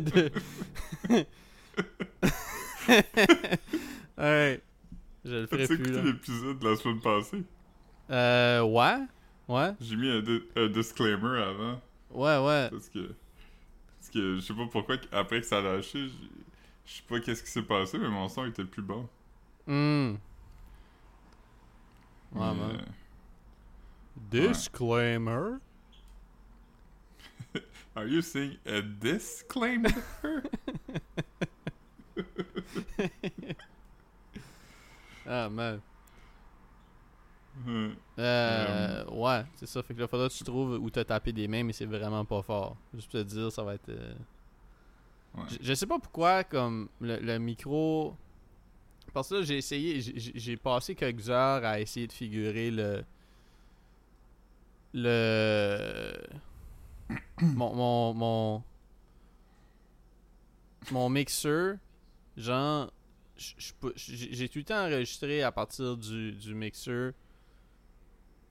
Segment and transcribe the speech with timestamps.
[0.00, 0.30] de...
[4.16, 4.62] Alright.
[5.24, 6.02] Je le ferai T'as plus, écouté là.
[6.02, 7.42] l'épisode de la semaine passée?
[8.10, 8.98] Euh, ouais.
[9.48, 9.72] Ouais.
[9.80, 11.80] J'ai mis un, di- un disclaimer avant.
[12.10, 12.68] Ouais, ouais.
[12.70, 13.14] Parce que.
[14.00, 16.08] Parce que je sais pas pourquoi, après que ça a lâché,
[16.84, 19.08] je sais pas qu'est-ce qui s'est passé, mais mon son était plus bon.
[19.66, 20.14] Hmm.
[22.34, 22.78] Ouais, Mais, euh,
[24.30, 25.58] Disclaimer?
[27.94, 29.90] Are you saying a disclaimer?
[35.26, 35.80] Ah, man.
[37.68, 39.82] Euh, Euh, ouais, c'est ça.
[39.82, 42.24] Fait que là, faudra que tu trouves où t'as tapé des mains, mais c'est vraiment
[42.24, 42.76] pas fort.
[42.94, 43.88] Juste pour te dire, ça va être.
[43.88, 44.14] euh,
[45.34, 45.44] Ouais.
[45.48, 48.14] Je, je sais pas pourquoi, comme le, le micro.
[49.14, 53.02] Parce que là, j'ai essayé, j'ai passé quelques heures à essayer de figurer le.
[54.92, 56.12] Le.
[57.40, 57.74] Mon.
[57.74, 58.14] Mon.
[58.14, 58.62] Mon,
[60.90, 61.76] mon mixeur.
[62.36, 62.90] Genre.
[63.96, 67.12] J'ai tout le temps enregistré à partir du, du mixeur.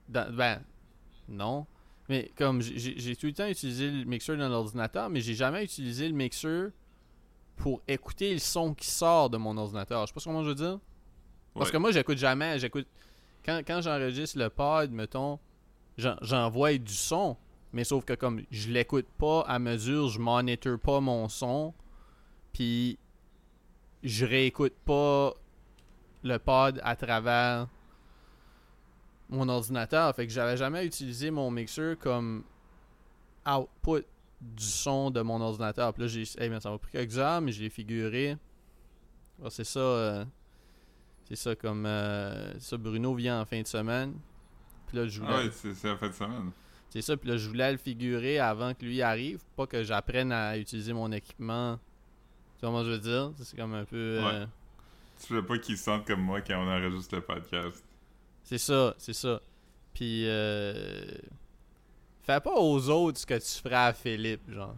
[0.08, 0.60] Ben,
[1.28, 1.66] non.
[2.08, 6.08] Mais comme j'ai- tout le temps utilisé le mixeur dans l'ordinateur, mais j'ai jamais utilisé
[6.08, 6.70] le mixeur
[7.56, 10.02] pour écouter le son qui sort de mon ordinateur.
[10.02, 10.78] Je sais pas comment je veux dire?
[11.54, 11.72] Parce Ouais.
[11.72, 12.58] que moi, j'écoute jamais.
[12.58, 12.86] J'écoute.
[13.44, 15.38] Quand, quand j'enregistre le pod, mettons,
[15.96, 17.36] j'en- j'envoie du son.
[17.72, 21.72] Mais sauf que comme je l'écoute pas à mesure, je monitor pas mon son.
[22.52, 22.98] Puis
[24.02, 25.32] je réécoute pas
[26.22, 27.66] le pod à travers
[29.28, 30.14] mon ordinateur.
[30.14, 32.44] Fait que j'avais jamais utilisé mon mixeur comme
[33.46, 34.04] output
[34.40, 35.92] du son de mon ordinateur.
[35.94, 36.24] Puis là, j'ai.
[36.38, 38.36] Hey, man, ça m'a pris quelques heures, mais je l'ai figuré.
[39.42, 39.80] Ah, c'est ça.
[39.80, 40.24] euh,
[41.28, 41.86] c'est ça comme.
[41.86, 44.14] euh, ça, Bruno vient en fin de semaine.
[44.88, 45.32] Puis là, je voulais.
[45.34, 46.50] Ah ouais, c'est la fin de semaine.
[46.92, 49.40] C'est ça, puis là, je voulais le figurer avant que lui arrive.
[49.56, 51.78] Pas que j'apprenne à utiliser mon équipement.
[52.58, 53.32] Tu vois comment je veux dire?
[53.38, 54.18] C'est comme un peu.
[54.22, 54.44] euh,
[55.26, 57.82] Tu veux pas qu'ils se sentent comme moi quand on enregistre le podcast.
[58.44, 59.40] C'est ça, c'est ça.
[59.94, 61.16] Puis, euh...
[62.24, 64.76] fais pas aux autres ce que tu ferais à Philippe, genre.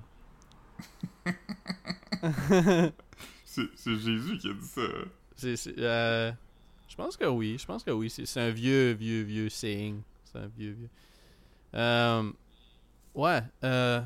[3.44, 4.82] C'est Jésus qui a dit ça.
[5.34, 6.30] C'est, euh...
[6.88, 8.08] Je pense que oui, je pense que oui.
[8.08, 10.00] C'est, c'est un vieux, vieux, vieux saying.
[10.24, 10.88] C'est un vieux, vieux.
[11.74, 12.30] Euh...
[13.14, 14.00] Ouais, euh...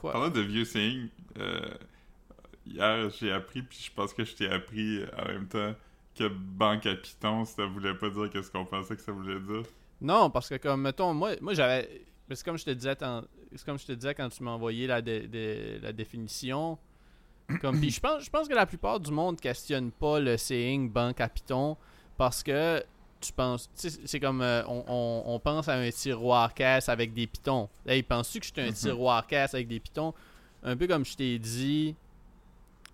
[0.00, 0.12] Quoi?
[0.12, 1.08] Parlant de vieux saying,
[1.38, 1.74] euh,
[2.66, 5.74] hier j'ai appris, puis je pense que je t'ai appris en même temps
[6.16, 9.62] que banque à Python, ça voulait pas dire qu'est-ce qu'on pensait que ça voulait dire.
[10.00, 12.02] Non, parce que comme mettons, moi, moi j'avais.
[12.28, 13.22] mais C'est comme je te disais tant-
[13.54, 16.78] c'est comme je te disais quand tu m'as envoyé la, dé- dé- la définition.
[17.60, 20.90] Comme puis je pense je pense que la plupart du monde questionne pas le saying
[20.90, 21.76] banque à Python
[22.16, 22.82] parce que
[23.22, 27.26] tu penses c'est comme euh, on, on- on pense à un tiroir caisse avec des
[27.26, 27.68] pitons.
[27.86, 28.72] Hey, penses-tu que j'étais un Mhm.
[28.74, 30.12] tiroir caisse avec des pitons?
[30.62, 31.94] Un peu comme je t'ai dit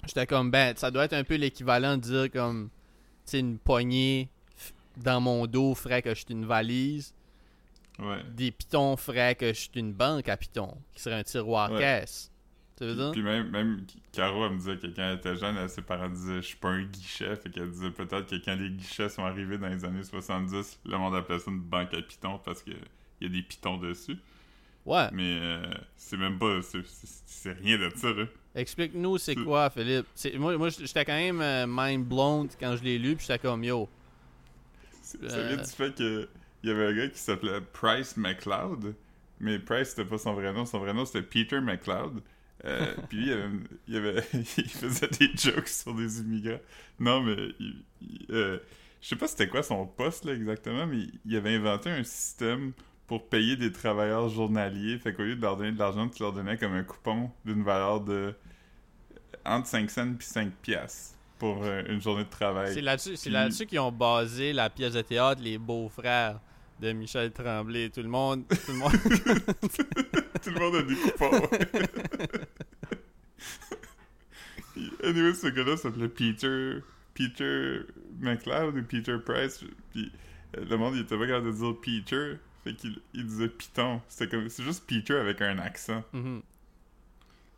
[0.06, 2.68] j'étais comme ben ça doit être un peu l'équivalent de dire comme
[3.26, 4.28] tu sais une poignée
[4.96, 7.12] dans mon dos ferait que je suis une valise
[7.98, 8.22] Ouais.
[8.32, 11.80] des pitons feraient que je suis une banque à pitons, qui serait un tiroir Ouais.
[11.80, 12.30] caisse.
[12.78, 13.10] Tu veux dire?
[13.12, 16.08] Puis même, même Caro, elle me disait que quand elle était jeune, elle, ses parents
[16.08, 17.34] disaient Je suis pas un guichet.
[17.36, 20.96] Fait qu'elle disait peut-être que quand les guichets sont arrivés dans les années 70, le
[20.96, 22.76] monde appelait ça une banque à pitons parce qu'il
[23.20, 24.16] y a des pitons dessus.
[24.86, 25.08] Ouais.
[25.12, 25.62] Mais euh,
[25.96, 26.60] c'est même pas.
[26.62, 28.24] c'est- rien de ça, là.
[28.54, 30.06] Explique-nous c'est quoi, Philippe.
[30.36, 33.62] Moi, moi j'étais quand même euh, mind blown quand je l'ai lu, puis j'étais comme
[33.64, 33.88] yo.
[35.02, 35.48] Ça Euh.
[35.54, 36.28] vient du fait que
[36.62, 38.94] il y avait un gars qui s'appelait Price McLeod,
[39.40, 42.20] mais Price c'était pas son vrai nom, son vrai nom c'était Peter McLeod.
[42.64, 43.48] Euh, puis lui, il, avait,
[43.86, 46.60] il, avait- il faisait des jokes sur des immigrants.
[46.98, 48.58] Non, mais il- il, euh,
[49.00, 52.72] je sais pas c'était quoi son poste là exactement, mais il avait inventé un système
[53.06, 54.98] pour payer des travailleurs journaliers.
[54.98, 57.62] Fait qu'au lieu de leur donner de l'argent, tu leur donnais comme un coupon d'une
[57.62, 58.34] valeur de
[59.44, 62.74] entre 5 cents puis 5 piastres pour euh, une journée de travail.
[62.74, 66.40] C'est là-dessus c'est Puis- là-dessus qu'ils ont basé la pièce de théâtre Les Beaux-Frères
[66.80, 67.90] de Michel Tremblay.
[67.90, 68.46] Tout le monde.
[68.48, 68.92] Tout le monde.
[70.42, 71.48] Tout le monde a des coupons.
[75.04, 76.78] anyway, ce gars-là s'appelait Peter.
[77.14, 77.80] Peter
[78.20, 79.64] McLeod ou Peter Price.
[79.92, 80.12] Puis
[80.56, 82.36] euh, le monde, il était pas capable de dire Peter.
[82.64, 84.00] Fait qu'il il disait Python.
[84.08, 84.48] C'était comme.
[84.48, 86.04] C'est juste Peter avec un accent.
[86.12, 86.42] Mhm.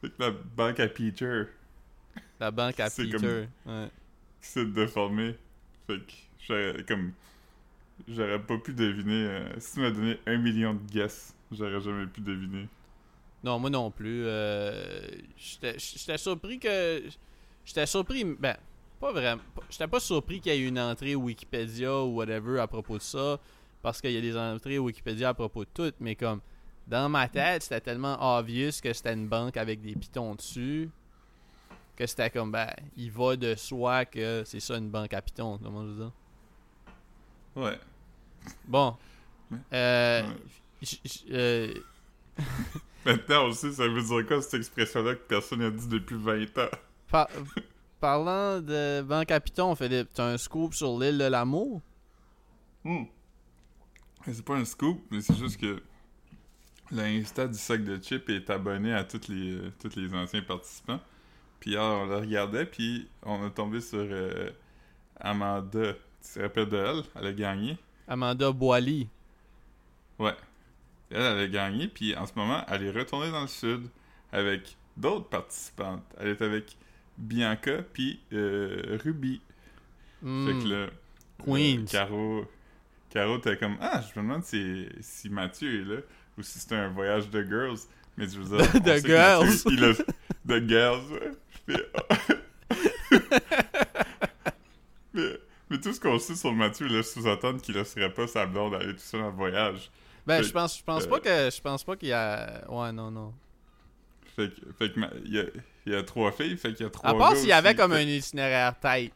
[0.00, 1.44] Fait que la banque à Peter
[2.38, 3.46] La banque à Peter.
[3.66, 3.90] Ouais.
[4.40, 5.36] qui s'est déformée.
[5.86, 6.00] Fait
[6.48, 7.12] que comme.
[8.08, 9.26] J'aurais pas pu deviner.
[9.26, 12.68] euh, si tu m'as donné un million de guesses, j'aurais jamais pu deviner.
[13.44, 14.24] Non, moi non plus.
[14.26, 17.02] euh, J'étais surpris que.
[17.64, 18.24] J'étais surpris.
[18.24, 18.56] Ben,
[18.98, 19.42] pas vraiment.
[19.70, 23.38] J'étais pas surpris qu'il y ait une entrée Wikipédia ou whatever à propos de ça.
[23.82, 25.92] Parce qu'il y a des entrées Wikipédia à propos de tout.
[26.00, 26.40] Mais comme.
[26.86, 30.90] Dans ma tête, c'était tellement obvious que c'était une banque avec des pitons dessus.
[31.94, 35.58] que c'était comme, ben, il va de soi que c'est ça une banque à Python,
[35.62, 36.12] comment je veux dire?
[37.54, 37.78] Ouais.
[38.66, 38.96] Bon.
[39.72, 40.36] Euh, Ouais.
[40.82, 41.74] j- j- euh,
[43.04, 46.58] Maintenant, on sait, ça veut dire quoi cette expression-là que personne n'a dit depuis 20
[46.58, 46.68] ans?
[47.08, 47.28] par-
[48.00, 51.80] parlant de banque à Python, Philippe, t'as un scoop sur l'île de l'amour?
[52.84, 53.08] Mais
[54.26, 55.82] C'est pas un scoop, mais c'est juste que
[56.90, 61.00] l'Insta du sac de chips est abonné à tous les, euh, tous les anciens participants.
[61.60, 64.50] Puis hier, on le regardait, puis on a tombé sur euh,
[65.18, 65.94] Amanda.
[66.22, 67.02] Tu te rappelles de elle?
[67.16, 67.78] Elle a gagné.
[68.10, 69.08] Amanda Boily.
[70.18, 70.34] Ouais.
[71.10, 73.88] Elle, elle a gagné, puis en ce moment, elle est retournée dans le sud
[74.32, 76.04] avec d'autres participantes.
[76.18, 76.76] Elle est avec
[77.16, 79.40] Bianca, puis euh, Ruby.
[80.20, 80.90] Fait que
[81.44, 81.82] Queens.
[81.82, 82.44] euh, Caro,
[83.08, 86.00] Caro t'es comme Ah, je me demande si, si Mathieu est là
[86.36, 87.78] ou si c'était un voyage de girls.
[88.18, 88.72] Mais je veux dire,
[89.02, 89.46] que girls.
[89.46, 91.30] Mathieu, il a- de girls, ouais.
[91.66, 91.76] Puis,
[92.28, 92.36] mais,
[95.70, 98.92] mais tout ce qu'on sait sur Mathieu laisse sous-entendre qu'il laisserait pas sa blonde aller
[98.94, 99.90] tout seul en voyage.
[100.26, 102.92] Ben, je pense, je pense euh, pas que, je pense pas qu'il y a, ouais,
[102.92, 103.32] non, non.
[104.36, 105.44] Fait que, fait que ma- il y a,
[105.86, 107.74] il y a trois filles, fait qu'il y a trois À part s'il y avait
[107.74, 109.12] comme Fait- un itinéraire tête.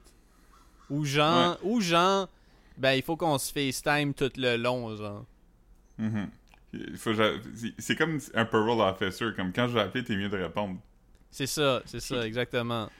[0.90, 2.28] Ou genre, ou genre,
[2.76, 5.24] ben il faut qu'on se FaceTime tout le long, genre.
[5.98, 7.32] Il faut que j'a-
[7.78, 10.78] c'est- comme un parole officer, comme quand je vais appeler, t'es mieux de répondre.
[11.30, 12.90] C'est ça, c'est ça, exactement.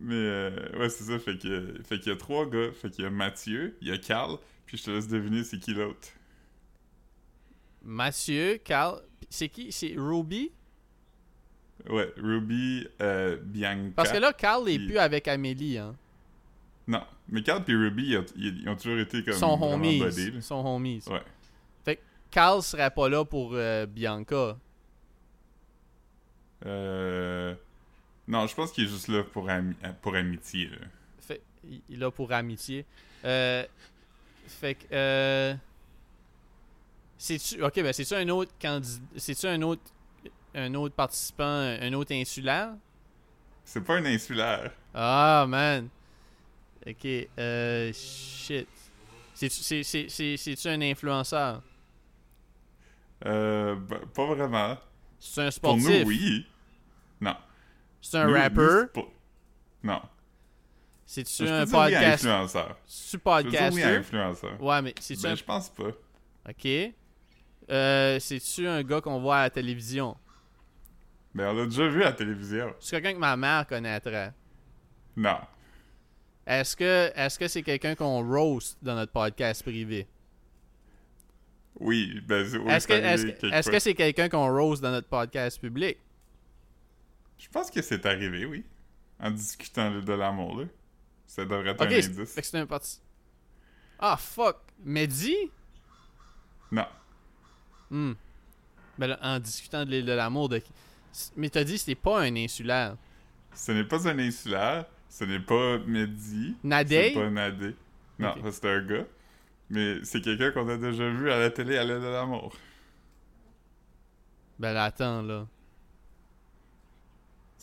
[0.00, 1.18] Mais euh, ouais, c'est ça.
[1.18, 2.70] Fait que fait qu'il y a trois gars.
[2.72, 5.58] Fait qu'il y a Mathieu, il y a Carl, puis je te laisse deviner c'est
[5.58, 6.08] qui l'autre.
[7.82, 9.70] Mathieu, Carl, c'est qui?
[9.70, 10.50] C'est Ruby?
[11.88, 13.92] Ouais, Ruby, euh, Bianca.
[13.96, 15.94] Parce que là, Carl est Puis- plus avec Amélie, hein.
[16.86, 20.00] Non, mais Carl et Ruby, ils ont, toujours été comme Son homies.
[20.00, 20.40] là.
[20.40, 21.02] Son homies.
[21.06, 21.22] Ouais.
[21.84, 24.58] Fait que Carl serait pas là pour euh, Bianca.
[26.66, 27.54] Euh...
[28.26, 30.66] Non, je pense qu'il est juste là pour, ami- pour amitié.
[30.68, 30.78] Là.
[31.20, 32.84] Fait, il est là pour amitié.
[33.24, 33.64] Euh,
[34.46, 35.54] fait que, euh,
[37.18, 39.82] c'est-tu, ok, ben c'est-tu un autre candidat, c'est-tu un autre,
[40.54, 42.74] un autre participant, un autre insulaire?
[43.64, 44.72] C'est pas un insulaire.
[44.92, 45.88] Ah, man.
[46.86, 47.06] Ok,
[47.38, 48.68] euh, shit.
[49.34, 51.62] C'est-tu, c'est, c'est, c'est, c'est-tu un influenceur?
[53.24, 54.76] Euh, ben, pas vraiment.
[55.18, 55.88] C'est un Pour sportif?
[55.88, 56.46] nous, oui.
[57.20, 57.34] Non.
[58.06, 58.66] C'est un nous, rapper?
[58.82, 59.08] c'est pas-
[59.82, 60.02] Non.
[61.06, 62.24] C'est-tu Je un podcast?
[62.24, 62.76] influenceur.
[62.86, 63.82] C'est-tu Je podcaster?
[63.84, 64.62] influenceur.
[64.62, 65.34] Ouais, mais c'est-tu Ben, un...
[65.34, 65.90] je pense pas.
[66.48, 66.68] Ok.
[67.70, 70.16] Euh, c'est-tu un gars qu'on voit à la télévision?
[71.34, 72.74] Ben, on l'a déjà vu à la télévision.
[72.78, 74.32] C'est quelqu'un que ma mère connaîtrait.
[75.16, 75.38] Non.
[76.46, 80.06] Est-ce que est-ce que c'est quelqu'un qu'on roast dans notre podcast privé?
[81.80, 85.58] Oui, ben, oui, est-ce que c'est arrivé est-ce que quelqu'un qu'on roast dans notre podcast
[85.58, 85.96] public?
[87.44, 88.64] Je pense que c'est arrivé, oui.
[89.20, 90.64] En discutant de, de l'amour, là.
[91.26, 92.32] Ça devrait être Ok, un indice.
[92.32, 93.00] fait que c'est un parti.
[93.98, 95.36] Ah fuck, Mehdi?
[96.72, 96.86] Non.
[97.90, 98.12] Hmm.
[98.98, 100.60] Ben là, en discutant de l'île de l'amour de
[101.36, 102.96] mais t'as dit que c'était pas un insulaire.
[103.54, 104.86] Ce n'est pas un insulaire.
[105.08, 106.56] Ce n'est pas Mehdi.
[106.64, 107.10] Nadé?
[107.14, 107.76] C'est pas Nadé.
[108.18, 109.06] Non, c'est un gars.
[109.70, 112.56] Mais c'est quelqu'un qu'on a déjà vu à la télé à l'aide de l'amour.
[114.58, 115.46] Ben là, attends là.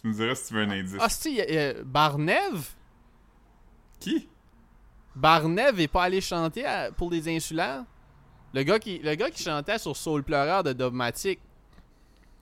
[0.01, 0.97] Tu me diras si tu veux un indice.
[0.99, 2.69] Ah si, a- Barnev?
[3.99, 4.27] Qui?
[5.15, 7.83] Barnev est pas allé chanter à- pour les insulaires?
[8.53, 11.39] Le gars qui le gars qui chantait sur Soul Pleureur de Dogmatic.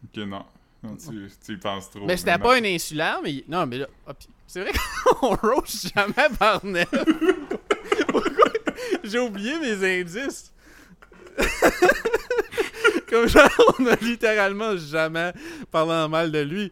[0.06, 0.46] Ok, non.
[0.82, 2.06] Non, tu, tu y penses trop.
[2.06, 3.44] Mais c'était pas un insulaire, mais.
[3.50, 3.88] Non, mais là.
[4.08, 4.14] ah,
[4.48, 4.72] c'est vrai
[5.20, 6.86] qu'on roast jamais Barnev.
[8.08, 8.52] Pourquoi?
[9.04, 10.54] J'ai oublié mes indices.
[13.10, 13.50] Comme genre,
[13.80, 15.34] on a littéralement jamais
[15.72, 16.72] parlé en mal de lui.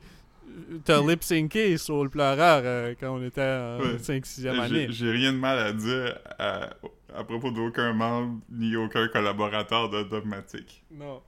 [0.85, 3.97] T'as lip synché sur le pleureur euh, quand on était en Ouais.
[3.97, 4.87] 5-6e J'ai année.
[4.89, 6.69] j'ai rien de mal à dire à,
[7.15, 10.83] à propos d'aucun membre ni aucun collaborateur de Dogmatic.
[10.91, 11.21] Non.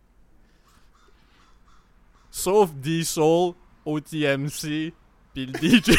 [2.31, 3.53] Sauf D-Soul,
[3.85, 4.93] OTMC,
[5.33, 5.91] pis le DJ.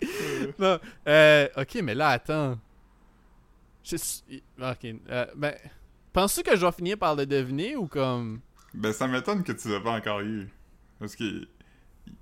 [0.58, 2.58] non, euh, ok, mais là, attends.
[3.92, 5.54] Ok, euh, ben,
[6.12, 8.40] penses-tu que je vais finir par le deviner ou comme...
[8.74, 10.48] Ben, ça m'étonne que tu l'as pas encore eu.
[10.98, 11.24] Parce que,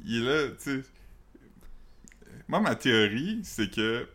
[0.04, 0.82] il est là, tu sais.
[2.46, 4.08] Moi, ma théorie, c'est que.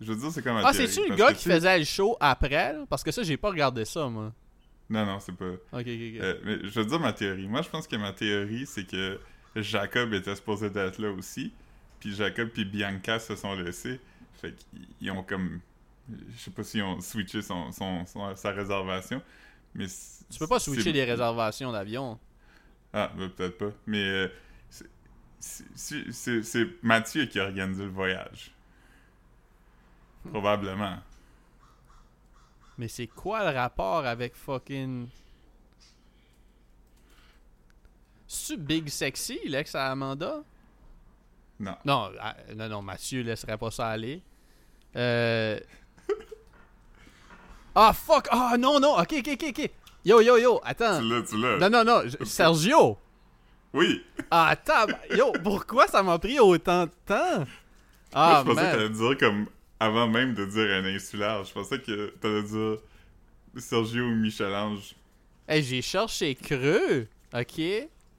[0.00, 2.72] Je veux dire, c'est comme ma Ah, c'est-tu le gars qui faisait le show après,
[2.74, 2.84] là?
[2.88, 4.32] Parce que ça, j'ai pas regardé ça, moi.
[4.90, 5.46] Non, non, c'est pas.
[5.46, 5.86] Ok, ok, ok.
[6.20, 7.48] Euh, mais je veux dire ma théorie.
[7.48, 9.18] Moi, je pense que ma théorie, c'est que
[9.56, 11.52] Jacob était supposé d'être là aussi.
[11.98, 13.98] Puis Jacob puis Bianca se sont laissés.
[14.40, 15.60] Fait qu'ils ils ont comme.
[16.08, 19.20] Je sais pas s'ils ont switché son, son, son- sa réservation.
[19.76, 19.86] Mais
[20.30, 22.18] tu peux pas switcher les réservations d'avion.
[22.92, 23.72] Ah, ben, peut-être pas.
[23.86, 24.28] Mais euh,
[25.38, 28.52] c'est Mathieu qui a organisé le voyage.
[30.30, 30.96] Probablement.
[32.78, 35.08] Mais c'est quoi le rapport avec fucking.
[38.26, 40.42] C'est Big Sexy, l'ex à Amanda?
[41.60, 41.76] Non.
[41.84, 44.22] Non, ah, non, non, Mathieu laisserait pas ça aller.
[44.96, 45.60] Euh.
[47.78, 48.26] Ah, fuck!
[48.30, 49.70] Ah, non, non, ok, ok, ok, ok.
[50.04, 50.98] Yo, yo, yo, attends.
[51.00, 51.58] Tu l'as, tu l'as.
[51.58, 52.96] Non, non, non, je- Sergio!
[53.74, 54.02] Oui!
[54.30, 57.44] Ah, attends, yo, pourquoi ça m'a pris autant de temps?
[58.14, 59.46] Ah, Moi, je pensais que t'allais dire comme
[59.78, 61.44] avant même de dire un insulaire.
[61.44, 62.78] Je pensais que t'allais dire
[63.58, 64.94] Sergio ou Michel-Ange.
[65.46, 67.44] Hey, j'ai cherché creux, ok?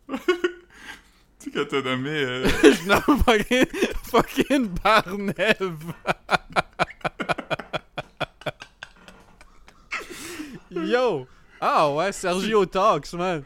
[1.39, 2.09] Tu sais, quand t'as nommé.
[2.09, 3.65] euh, Je nomme fucking,
[4.03, 5.93] fucking Barnève.
[10.71, 11.27] Yo!
[11.59, 13.43] Ah ouais, Sergio Talks, man.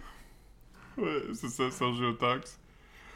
[0.98, 2.58] ouais, c'est ça, Sergio Talks.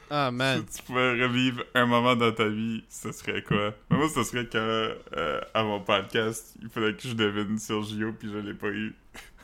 [0.09, 0.63] Ah, man.
[0.69, 3.74] Si tu pouvais revivre un moment dans ta vie, ce serait quoi?
[3.89, 8.31] Moi, ce serait quand, euh, à mon podcast, il fallait que je devine Sergio, puis
[8.31, 8.95] je l'ai pas eu.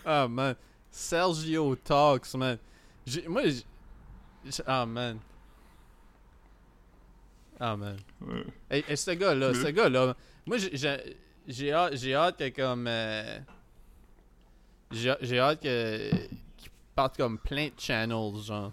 [0.05, 0.55] Ah, man.
[0.91, 2.57] Sergio Talks, man.
[3.07, 5.17] J'ai- Moi, j'ai- ah, man.
[7.59, 7.97] Ah, man.
[8.21, 8.43] Ouais.
[8.69, 10.15] Hey, hey, ce gars-là, Mais- ce gars-là,
[10.45, 11.15] moi j'ai- j'ai
[11.47, 13.39] j'ai hâte, j'ai hâte que comme euh,
[14.91, 16.09] j'ai j'ai hâte que
[16.57, 18.71] qu'il parte comme plein de channels genre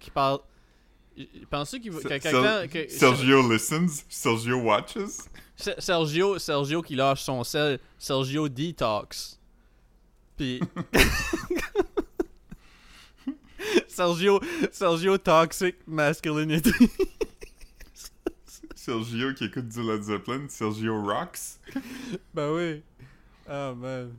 [0.00, 0.38] qui parle
[1.16, 5.28] de, pensez qu'il va que Ser- quelqu'un que Sergio listens, Sergio watches?
[5.56, 9.38] Ser- Sergio Sergio qui lâche son sel Sergio detox
[10.36, 10.60] puis
[13.88, 14.40] Sergio
[14.72, 16.72] Sergio toxic masculinity
[18.74, 21.58] Sergio qui écoute du Led Zeppelin, Sergio rocks.
[22.34, 22.82] Ben oui.
[23.46, 24.14] Ah, man.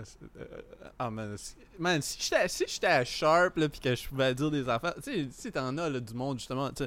[0.00, 0.62] Ah, c'est- euh,
[0.98, 1.36] Ah, man.
[1.36, 4.94] si- Man, si j'étais si à Sharp, là, pis que je pouvais dire des affaires.
[4.96, 6.84] Tu sais, si t'en as, là, du monde, justement, tu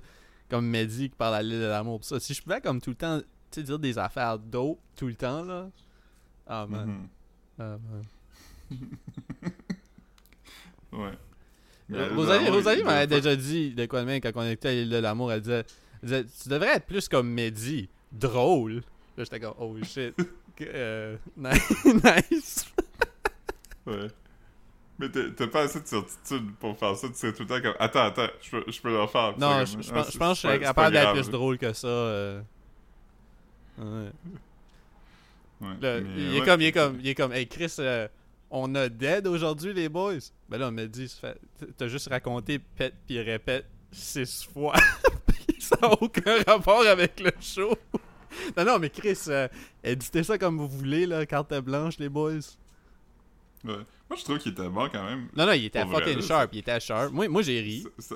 [0.49, 2.19] comme Mehdi qui parle à l'île de l'amour, pis ça.
[2.19, 5.15] Si je pouvais, comme tout le temps, tu sais, dire des affaires dope tout le
[5.15, 5.69] temps, là.
[6.47, 6.87] Ah, man.
[6.87, 7.07] Mhm.
[7.59, 8.03] Ah, man.
[10.91, 11.11] Ouais.
[11.91, 14.89] Euh, Rosalie, Rosalie m'avait déjà dit de quoi de même quand on était à l'île
[14.89, 15.31] de l'amour.
[15.31, 15.65] Elle disait,
[16.01, 17.89] elle disait, Tu devrais être plus comme Mehdi.
[18.11, 18.75] Drôle.
[19.17, 20.15] Là, j'étais comme Oh shit.
[20.61, 22.65] Euh, nice.
[23.85, 24.07] Ouais.
[24.99, 27.07] Mais t'as pas assez de certitude pour faire ça.
[27.07, 29.33] Tu serais tout le temps comme Attends, attends, je peux, je peux le refaire.
[29.39, 31.87] Non, je, ah, pense, que je serais capable d'être plus drôle que ça.
[31.87, 32.41] euh.
[33.77, 34.11] Ouais.
[35.61, 38.07] Ouais, Là, mais il, est comme, il est comme, il est comme, hey Chris, euh,
[38.51, 40.19] on a dead aujourd'hui les boys?
[40.49, 41.13] Ben là, on m'a dit,
[41.77, 44.75] t'as juste raconté pète puis répète six fois.
[45.59, 47.73] Ça n'a aucun rapport avec le show.
[48.57, 49.47] non, non, mais Chris, euh,
[49.83, 52.33] éditez ça comme vous voulez, là, carte blanche les boys.
[53.63, 53.75] Ouais.
[54.09, 55.27] Moi, je trouve qu'il était bon quand même.
[55.35, 57.11] Non, non, il était fucking sharp, il était sharp.
[57.13, 57.83] Moi, moi j'ai ri.
[57.97, 58.15] Ça- ça-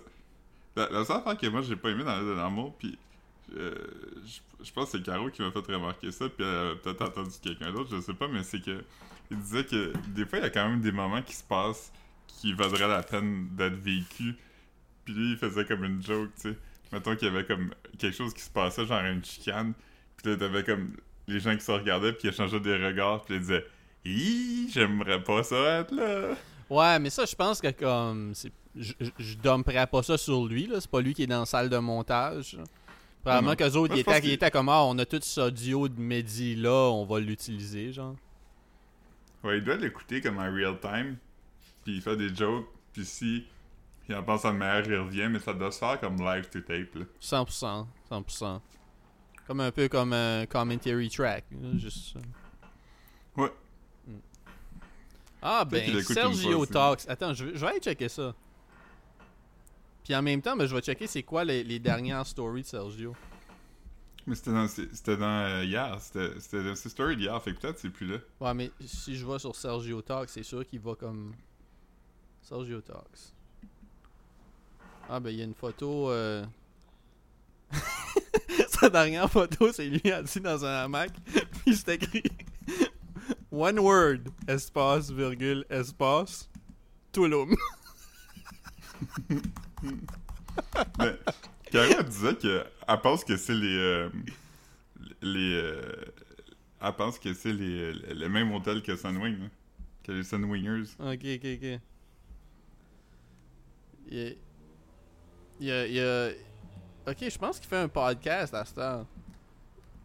[0.76, 2.98] La, la seule affaire que moi j'ai pas aimé dans l'aide de l'amour, puis
[3.56, 3.74] euh,
[4.26, 7.02] je, je pense que c'est Caro qui m'a fait remarquer ça, puis elle a peut-être
[7.02, 8.84] entendu quelqu'un d'autre, je sais pas, mais c'est que
[9.32, 11.92] il disait que des fois il y a quand même des moments qui se passent
[12.28, 14.36] qui vaudraient la peine d'être vécus.
[15.06, 16.58] Puis lui il faisait comme une joke, tu sais.
[16.92, 19.74] Mettons qu'il y avait comme quelque chose qui se passait, genre une chicane,
[20.18, 20.98] puis là t'avais comme
[21.28, 23.66] les gens qui se regardaient, puis qui échangeaient des regards, puis ils disaient
[24.06, 26.36] Hi, j'aimerais pas ça être là.
[26.70, 28.34] Ouais, mais ça, je pense que comme.
[28.76, 30.80] Je, je, je dumperais pas ça sur lui, là.
[30.80, 32.58] C'est pas lui qui est dans la salle de montage.
[33.22, 36.90] Probablement qu'eux autres, ils étaient, comme Ah, on a tout ce audio de Mehdi là,
[36.92, 38.16] on va l'utiliser, genre.
[39.44, 41.18] Ouais, il doit l'écouter comme en real time,
[41.84, 43.46] puis il fait des jokes, puis si
[44.08, 46.50] il en pense à une meilleure, il revient, mais ça doit se faire comme live
[46.50, 47.06] to tape, là.
[47.22, 47.86] 100%.
[48.10, 48.60] 100%.
[49.48, 51.46] Comme un peu comme un commentary track.
[51.78, 52.16] Juste.
[53.38, 53.52] Ouais.
[54.06, 54.14] Mm.
[55.42, 56.66] Ah, ben, Sergio.
[56.66, 57.08] Talks.
[57.08, 58.36] Attends, je, vais- je vais aller checker ça.
[60.04, 62.68] Puis en même temps, ben, je vais checker c'est quoi les, les dernières stories de
[62.68, 63.16] Sergio.
[64.26, 67.60] Mais c'était dans, c'était dans euh, hier, c'était, c'était dans ses stories d'hier, fait que
[67.62, 68.18] peut-être c'est plus là.
[68.42, 71.34] Ouais, mais si je vais sur Sergio Talks, c'est sûr qu'il va comme.
[72.42, 73.34] Sergio Talks.
[75.10, 76.10] Ah, ben, il y a une photo.
[76.12, 76.46] euh,
[78.70, 81.12] Sa dernière photo, c'est lui assis dans un hamac.
[81.66, 82.24] Puis c'est écrit
[83.52, 86.50] One word, espace, virgule, espace,
[87.12, 87.56] Tulum.
[91.00, 91.16] Mais
[91.74, 94.10] elle disait que elle pense que c'est les euh,
[95.22, 96.06] les euh,
[96.82, 99.50] elle pense que c'est les le même hôtel que Sunwing, hein,
[100.04, 100.92] que les Sunwingers.
[101.00, 101.80] Ok, ok, ok.
[104.10, 104.38] Il
[105.60, 105.86] y a.
[105.86, 106.30] Il y a.
[107.08, 109.06] Ok, je pense qu'il fait un podcast à cette heure.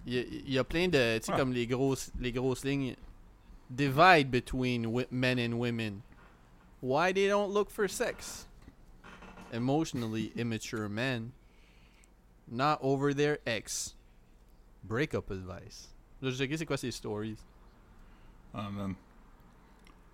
[0.07, 1.19] Il y a, il y a plein de.
[1.19, 1.37] Tu sais, Ah.
[1.37, 2.95] comme les grosses, les grosses lignes.
[3.71, 6.03] Divide between men and women.
[6.83, 8.47] why they don't look for sex?
[9.53, 11.33] Emotionally immature men,
[12.49, 13.95] not over their ex.
[14.83, 15.89] Breakup advice.
[16.21, 17.39] Là, je sais c'est quoi ces stories?
[18.53, 18.95] Ah, man.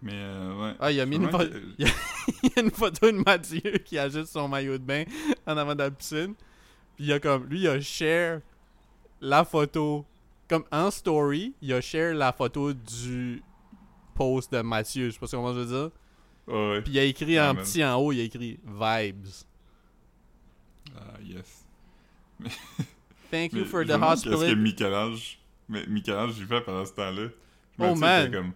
[0.02, 0.76] Mais, euh, ouais.
[0.78, 1.52] Ah, il a mis une Vraiment photo.
[1.52, 1.75] que-
[2.42, 5.04] Il y, a, une photo de Mathieu qui a juste son maillot de bain
[5.47, 6.35] en avant de la piscine.
[6.99, 7.47] Puis il y a comme.
[7.47, 8.40] Lui, il a share
[9.21, 10.05] la photo.
[10.49, 13.40] Comme en story, il a share la photo du
[14.17, 15.07] post de Mathieu.
[15.07, 15.90] Je sais pas comment je veux dire.
[16.49, 16.83] Ah, ouais.
[16.83, 17.62] Puis il a écrit en man.
[17.62, 19.28] petit en haut, il a écrit Vibes.
[20.97, 21.64] Ah, yes.
[23.31, 24.57] Thank you Mais for the demande Qu'est-ce que hospital.
[24.57, 25.38] Michel-Ange...
[25.69, 27.28] Mais Michel-Ange, il fait pendant ce temps-là.
[27.78, 28.33] Oh, man.
[28.33, 28.52] comme...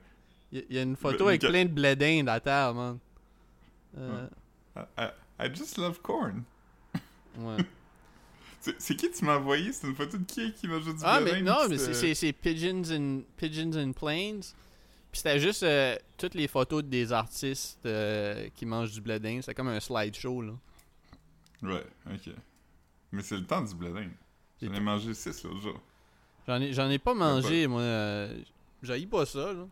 [0.50, 2.98] Il y a une photo avec plein de blé d'Inde à terre, man.
[3.96, 4.26] Euh,
[4.74, 5.08] I, I,
[5.38, 6.42] I just love corn.
[7.38, 7.56] ouais.
[8.78, 9.72] C'est qui tu m'as envoyé?
[9.72, 12.32] C'est une photo de qui qui m'a juste dit Ah, Bledin, mais non, mais c'est-
[12.32, 14.40] Pigeons and, Pigeons and Plains.
[15.10, 19.42] Puis c'était juste euh, toutes les photos des artistes euh, qui mangent du blé d'Inde.
[19.42, 20.52] C'est comme un slideshow, là.
[21.62, 22.32] Ouais, ok.
[23.10, 24.08] Mais c'est le temps du bledin.
[24.62, 25.80] J'en ai mangé 6 l'autre jour.
[26.46, 27.80] J'en ai, j'en ai pas mangé, moi.
[27.82, 28.38] Euh,
[28.82, 29.66] J'haïs pas ça, là.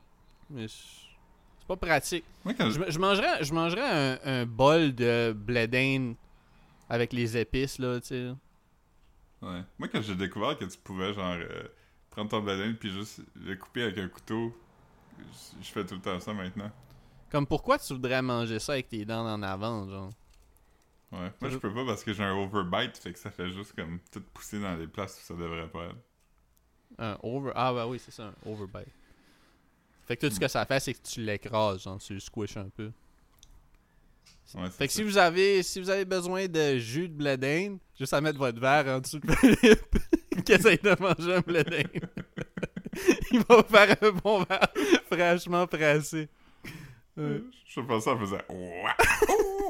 [0.50, 2.24] Mais c'est pas pratique.
[2.44, 2.80] Moi, quand je...
[2.90, 6.14] Je, mangerais, je mangerais un, un bol de blé d'Inde
[6.88, 8.28] avec les épices, là, tu sais.
[9.42, 9.62] Ouais.
[9.78, 11.64] Moi, quand j'ai découvert que tu pouvais, genre, euh,
[12.10, 14.54] prendre ton bledin puis juste le couper avec un couteau,
[15.18, 16.70] je, je fais tout le temps ça maintenant.
[17.30, 20.10] Comme pourquoi tu voudrais manger ça avec tes dents en avant, genre?
[21.12, 21.32] Ouais.
[21.40, 23.98] Moi, je peux pas parce que j'ai un overbite, fait que ça fait juste comme
[24.12, 25.96] tout pousser dans les places où ça devrait pas être.
[26.98, 27.52] Un over.
[27.54, 28.92] Ah, bah oui, c'est ça, un overbite.
[30.06, 32.56] Fait que tout ce que ça fait, c'est que tu l'écrases, genre, tu le squishes
[32.56, 32.90] un peu.
[34.54, 34.96] Ouais, Fait que ça.
[34.98, 38.38] si vous avez si vous avez besoin de jus de blé d'Inde, juste à mettre
[38.38, 39.96] votre verre en dessous de Philippe
[40.44, 42.10] qui essaye de manger un blé d'Inde.
[43.30, 44.68] Il va vous faire un bon verre
[45.06, 46.28] fraîchement pressé.
[47.16, 47.42] Ouais.
[47.66, 48.96] Je pensais en faisant Ouah!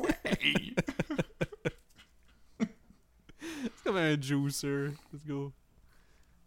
[0.03, 0.75] Ouais!
[2.59, 4.87] C'est comme un juicer.
[5.12, 5.53] Let's go.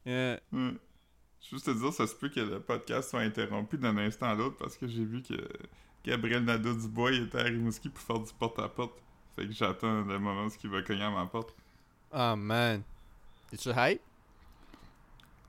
[0.06, 0.40] Yeah.
[0.52, 0.74] Ouais.
[1.52, 4.58] Juste te dire, ça se peut que le podcast soit interrompu d'un instant à l'autre
[4.58, 5.36] parce que j'ai vu que
[6.06, 9.02] Gabriel Nadeau-Dubois il était à Rimouski pour faire du porte-à-porte.
[9.36, 11.56] Fait que j'attends le moment où il va cogner à ma porte.
[12.14, 12.84] Oh man.
[13.52, 14.02] Es-tu hype?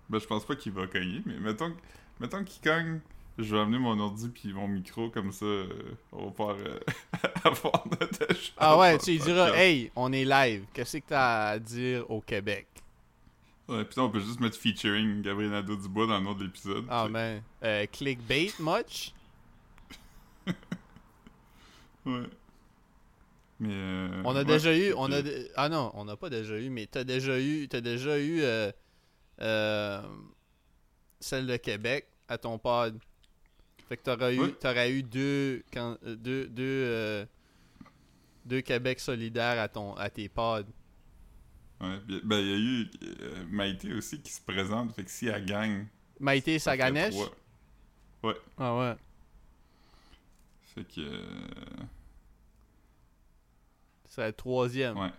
[0.09, 3.01] Ben, je pense pas qu'il va cogner, mais mettons, qu'il cogne,
[3.39, 5.67] je vais amener mon ordi puis mon micro, comme ça, euh,
[6.13, 6.79] on va pouvoir euh,
[7.45, 10.65] avoir notre échange Ah ouais, tu lui diras, hey, on est live.
[10.73, 12.67] Qu'est-ce que t'as à dire au Québec?
[13.67, 16.85] Ouais, là, on peut juste mettre featuring Gabriel Nadeau-Dubois dans le nom de l'épisode.
[16.89, 17.43] Ah man.
[17.63, 19.15] Euh, clickbait much?
[22.07, 22.23] Ouais.
[23.61, 23.69] Mais.
[23.73, 26.59] euh, On a ouais, déjà eu, on a, de- ah non, on n'a pas déjà
[26.59, 28.71] eu, mais t'as déjà eu, t'as déjà eu euh,
[29.41, 30.03] euh,
[31.21, 32.99] celle de Québec à ton pod.
[33.89, 34.53] Fait que t'auras eu, Ouais.
[34.53, 37.27] t'auras eu deux, quand, euh, deux, deux,
[38.45, 40.65] deux Québec solidaires à ton, à tes pods.
[41.81, 45.45] Ouais, ben, il y a eu Maïté aussi qui se présente, fait que si elle
[45.45, 45.87] gagne.
[46.19, 47.15] Maïté ça Saganesh.
[48.21, 48.35] trois.
[48.59, 48.97] Ah ouais.
[50.75, 51.01] Fait que.
[54.15, 54.97] C'est le troisième.
[54.97, 55.13] Ouais.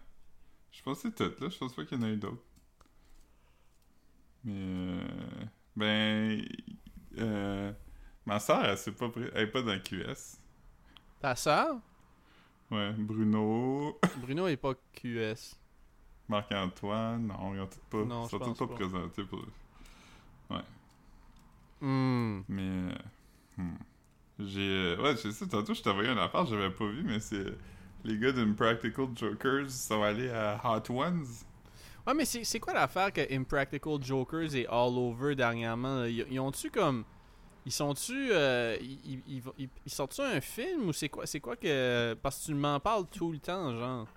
[0.72, 1.50] Je pense que c'est tout, là.
[1.50, 2.44] Je pense pas qu'il y en a eu d'autres.
[4.44, 4.54] Mais.
[4.56, 5.08] euh,
[5.76, 6.46] ben.
[7.18, 7.74] euh,
[8.26, 10.38] ma soeur, elle, s'est pas elle est pas dans le QS.
[11.20, 11.82] Ta soeur,
[12.72, 15.58] Ouais, Bruno, Bruno est pas QS.
[16.28, 18.76] Marc-Antoine, non, ils ont pas, Non, ils sont je tous pas, pas.
[18.76, 19.44] présentés pour.
[21.82, 22.42] Hmm.
[22.48, 22.62] Mais.
[22.64, 22.98] euh,
[23.58, 23.78] hmm.
[24.40, 24.62] J'ai.
[24.98, 27.46] euh, ouais, c'est ça, tantôt je envoyé une affaire, j'avais pas vu, mais c'est.
[28.06, 31.26] Les gars d'Impractical Jokers sont allés à Hot Ones.
[32.06, 36.02] Ouais, mais c'est quoi l'affaire que Impractical Jokers est all over dernièrement?
[36.02, 36.08] là?
[36.08, 37.04] Ils, ils ont-tu comme.
[37.66, 38.30] Ils sont-tu.
[38.32, 42.14] euh, ils, ils, ils, ils- ils sortent-tu un film ou c'est quoi, c'est quoi que.
[42.22, 44.08] Parce que tu m'en parles tout le temps, genre?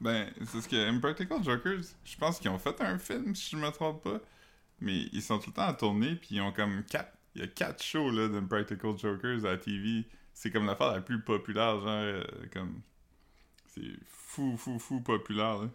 [0.00, 3.60] Ben, c'est ce que Impractical Jokers, je pense qu'ils ont fait un film, si je
[3.60, 4.20] me trompe pas.
[4.80, 7.12] Mais ils sont tout le temps à tourner, puis ils ont comme quatre.
[7.36, 10.04] Il y a quatre shows là d'Impractical Jokers à la TV.
[10.40, 11.88] C'est comme l'affaire la plus populaire, genre.
[11.88, 12.22] euh,
[12.52, 12.80] comme.
[13.66, 15.68] C'est fou, fou, fou populaire, là.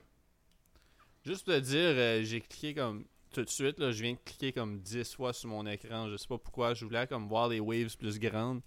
[1.25, 3.03] Juste pour te dire, euh, j'ai cliqué comme.
[3.33, 6.07] Tout de suite, là, je viens de cliquer comme 10 fois sur mon écran.
[6.09, 6.73] Je sais pas pourquoi.
[6.75, 8.61] Je voulais comme voir les waves plus grandes.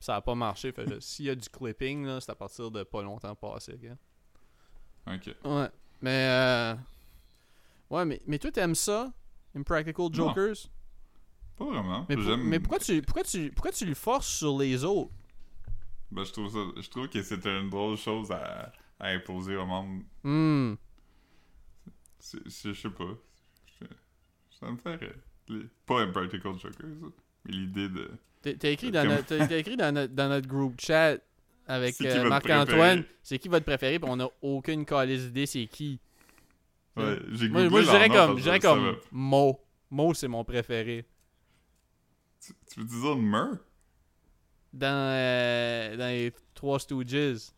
[0.00, 0.72] Ça a pas marché.
[0.72, 5.14] Fait s'il y a du clipping, là, c'est à partir de pas longtemps passé, ok?
[5.14, 5.34] Ok.
[5.44, 5.68] Ouais.
[6.00, 6.74] Mais euh...
[7.90, 9.12] Ouais, mais, mais toi t'aimes ça?
[9.54, 10.70] Impractical Jokers?
[11.58, 12.06] Pas vraiment.
[12.08, 15.10] Mais, pour- mais pourquoi tu pourquoi tu pourquoi tu le forces sur les autres?
[16.10, 16.80] Ben, je trouve ça.
[16.80, 20.02] Je trouve que c'est une drôle chose à, à imposer au monde.
[22.18, 23.04] C'est- Je sais pas.
[23.80, 23.86] Je-
[24.58, 24.98] Ça me fait.
[25.48, 27.06] Les- Pas Impractical Jokers, ça,
[27.44, 28.10] mais l'idée de.
[28.42, 31.18] T'as écrit, dans notre, t'as écrit dans notre, dans notre group chat
[31.66, 33.04] avec euh, Marc-Antoine.
[33.22, 33.98] C'est qui votre préféré?
[33.98, 36.00] Puis on a aucune calice d'idée c'est qui.
[36.96, 39.60] Ouais, j'ai Moi, moi, je dirais comme, je dirais comme Mo.
[39.90, 41.04] Mo, c'est mon préféré.
[42.44, 43.58] Tu, tu veux dire Mur?
[44.78, 47.50] Dans, euh, dans les Trois Stooges.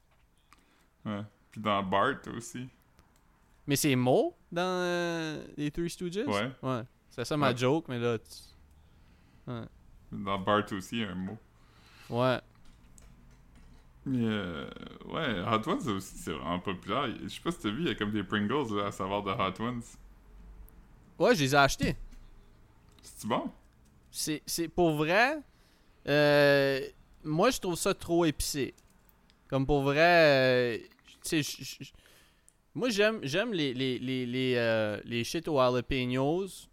[1.04, 1.22] Ouais.
[1.50, 2.66] Puis dans Bart aussi.
[3.66, 6.26] Mais c'est Mo dans euh, les Three Stooges?
[6.26, 6.50] Ouais.
[6.62, 6.83] Ouais.
[7.11, 7.56] C'est ça ma Ouais.
[7.56, 8.18] joke, mais là.
[8.18, 9.64] tu- Ouais.
[10.12, 11.38] Dans Bart aussi, il y a un mot.
[12.09, 12.40] Ouais.
[14.06, 14.70] Mais euh,
[15.06, 17.06] ouais, Hot Ones aussi, c'est vraiment populaire.
[17.22, 19.22] Je sais pas si t'as vu, il y a comme des Pringles là, à savoir
[19.22, 19.83] de Hot Ones.
[21.18, 21.96] Ouais, je les ai achetés.
[23.02, 23.50] C'est bon?
[24.11, 25.38] C'est, c'est pour vrai.
[26.09, 26.80] euh,
[27.24, 28.74] moi, je trouve ça trop épicé.
[29.48, 29.98] Comme pour vrai.
[29.98, 30.78] euh,
[31.24, 31.85] tu sais,
[32.74, 36.68] moi, j'aime, j'aime les, les, les, les, euh, les shit aux jalapenos.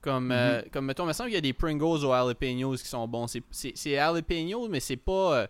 [0.00, 2.88] Comme, euh, comme mettons, il me semble qu'il y a des Pringles aux jalapenos qui
[2.88, 3.26] sont bons.
[3.26, 5.40] C'est, c'est, jalapenos, mais c'est pas.
[5.40, 5.46] euh,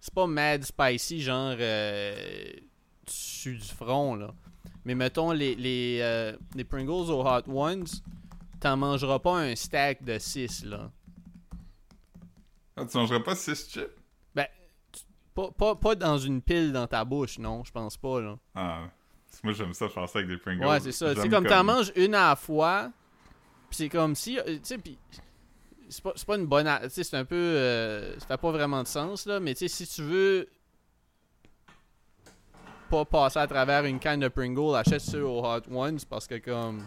[0.00, 1.56] c'est pas mad spicy, genre.
[3.06, 4.34] Dessus du front, là.
[4.84, 7.86] Mais mettons, les, les, les Pringles aux Hot Ones,
[8.60, 10.90] t'en mangeras pas un stack de 6, là.
[12.76, 13.90] Ah, tu mangerais pas 6 chips?
[15.34, 18.38] Pas, pas, pas dans une pile dans ta bouche, non, je pense pas, là.
[18.54, 18.82] Ah,
[19.42, 20.64] moi j'aime ça faire ça avec des Pringles.
[20.64, 21.12] Ouais, c'est ça.
[21.12, 22.92] C'est J'aime comme t'en manges une à la fois,
[23.68, 24.96] pis c'est comme si, euh, tu sais, pis
[25.88, 28.82] c'est pas, pas une bonne, tu sais, c'est un peu, euh, ça fait pas vraiment
[28.84, 30.48] de sens, là, mais tu sais, si tu veux
[32.88, 36.36] pas passer à travers une canne de Pringle, achète ceux aux Hot Ones, parce que
[36.38, 36.84] comme,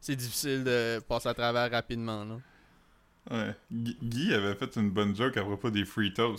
[0.00, 2.36] c'est difficile de passer à travers rapidement, là.
[3.30, 3.54] Ouais.
[3.72, 6.36] Guy, Guy avait fait une bonne joke à propos des Fritos.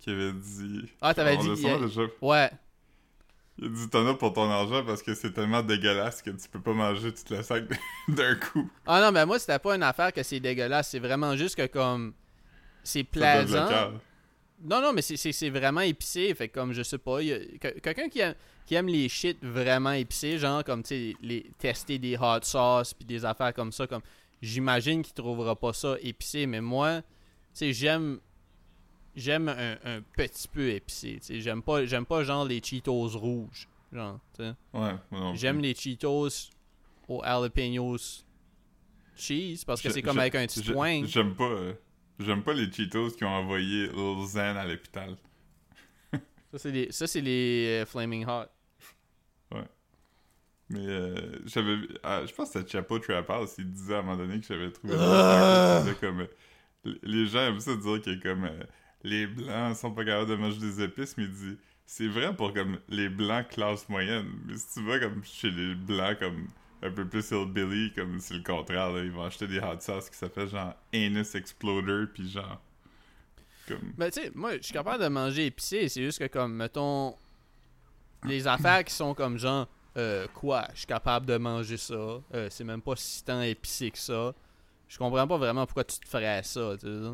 [0.00, 0.82] Qui avait dit.
[1.00, 2.50] Ah, t'avais dit, l'a il a- déjà- Ouais,
[3.58, 6.48] Il a dit t'en as pour ton argent parce que c'est tellement dégueulasse que tu
[6.50, 7.64] peux pas manger tout le sac
[8.08, 8.68] d'un coup.
[8.86, 10.90] Ah non, mais moi, c'était pas une affaire que c'est dégueulasse.
[10.90, 12.12] C'est vraiment juste que comme.
[12.82, 13.92] C'est Ça donne le plaisant.
[14.62, 16.34] Non, non, mais c'est- c'est c'est vraiment épicé.
[16.34, 17.18] Fait que comme, je sais pas,
[17.82, 18.34] quelqu'un qui aime,
[18.66, 22.92] qui aime les shit vraiment épicés, genre comme, tu sais, les, tester des hot sauce
[22.94, 24.02] puis des affaires comme ça, comme,
[24.42, 27.06] j'imagine qu'il trouvera pas ça épicé, mais moi, tu
[27.54, 28.20] sais, j'aime.
[29.16, 31.20] J'aime un, un petit peu épicé.
[31.30, 34.18] J'aime pas, j'aime pas genre les Cheetos rouges, genre.
[34.72, 34.94] Ouais.
[35.34, 36.50] J'aime les Cheetos
[37.08, 38.24] aux jalapenos
[39.16, 41.04] cheese parce que c'est comme avec un petit twang.
[41.06, 41.44] J'aime pas.
[41.44, 41.74] euh,
[42.18, 45.16] J'aime pas les Cheetos qui ont envoyé Lil Zen à l'hôpital.
[46.52, 48.46] Ça, c'est les, ça, c'est les euh, Flaming Hot.
[50.74, 51.14] Mais euh,
[51.46, 51.76] j'avais.
[51.76, 54.40] vu- ah, je pense que c'était Chapo Trap House, il disait à un moment donné
[54.40, 54.94] que j'avais trouvé.
[54.98, 55.82] Ah!
[56.00, 56.20] comme.
[56.86, 58.44] euh, les gens aiment ça dire que comme.
[58.44, 58.62] euh,
[59.02, 61.56] les blancs sont pas capables de manger des épices, mais il dit.
[61.86, 64.26] C'est vrai pour comme les blancs classe moyenne.
[64.46, 66.48] Mais si tu vas comme chez les blancs comme
[66.82, 70.08] un peu plus hillbilly, comme c'est le contraire, là, ils vont acheter des hot sauce
[70.10, 72.60] qui s'appellent genre Anus Exploder, puis genre.
[73.68, 73.92] Comme.
[73.98, 75.88] Mais tu sais, moi, je suis capable de manger épicé.
[75.90, 77.14] C'est juste que, comme, mettons,
[78.24, 81.94] les affaires qui sont comme genre, euh, quoi, je suis capable de manger ça.
[81.94, 84.32] euh, c'est même pas si tant épicé que ça.
[84.88, 87.10] Je comprends pas vraiment pourquoi tu te ferais ça, tu sais.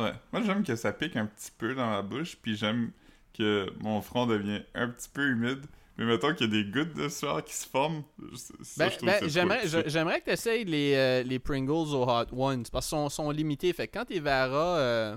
[0.00, 0.12] Ouais.
[0.32, 2.90] Moi, j'aime que ça pique un petit peu dans ma bouche, puis j'aime
[3.36, 5.64] que mon front devient un petit peu humide.
[5.98, 8.02] Mais mettons qu'il y a des gouttes de sueur qui se forment.
[8.62, 9.28] Ça, Ben, ben,
[9.86, 13.30] j'aimerais, que tu essayes les, euh, les Pringles aux Hot Ones parce qu'ils sont, sont
[13.30, 13.72] limités.
[13.72, 15.16] Fait que quand tu verras, euh, euh,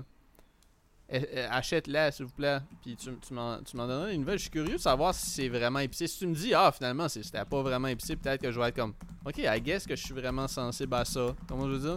[1.50, 2.58] achète-la s'il vous plaît.
[2.82, 4.38] Puis tu, tu m'en, tu m'en donneras une nouvelle.
[4.38, 6.06] Je suis curieux de savoir si c'est vraiment épicé.
[6.06, 8.76] Si tu me dis, ah finalement c'était pas vraiment épicé, peut-être que je vais être
[8.76, 8.94] comme,
[9.24, 11.34] ok, I guess que je suis vraiment sensible à ça.
[11.48, 11.78] Comment je veux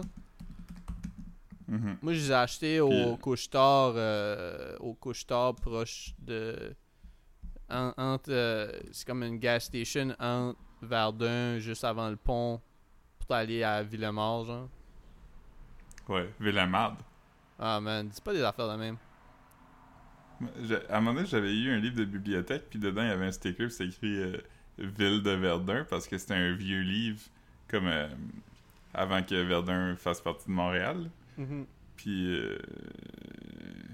[1.68, 1.96] Mhm.
[2.02, 6.74] Moi je les ai achetés au Puis- couche-tard, euh, au couche-tard proche de.
[7.70, 12.60] en- entre, euh, c'est comme une gas station entre Verdun, juste avant le pont,
[13.18, 14.68] pour aller à Villemort, genre.
[16.08, 16.96] Ouais, Villemade.
[17.58, 18.96] Ah man, dis pas des affaires de même.
[20.88, 23.26] À un moment donné, j'avais eu un livre de bibliothèque, puis dedans, il y avait
[23.26, 24.36] un sticker, c'est écrit euh,
[24.78, 27.20] Ville de Verdun, parce que c'était un vieux livre,
[27.68, 28.08] comme euh,
[28.92, 31.08] avant que Verdun fasse partie de Montréal.
[31.96, 32.58] Puis, euh,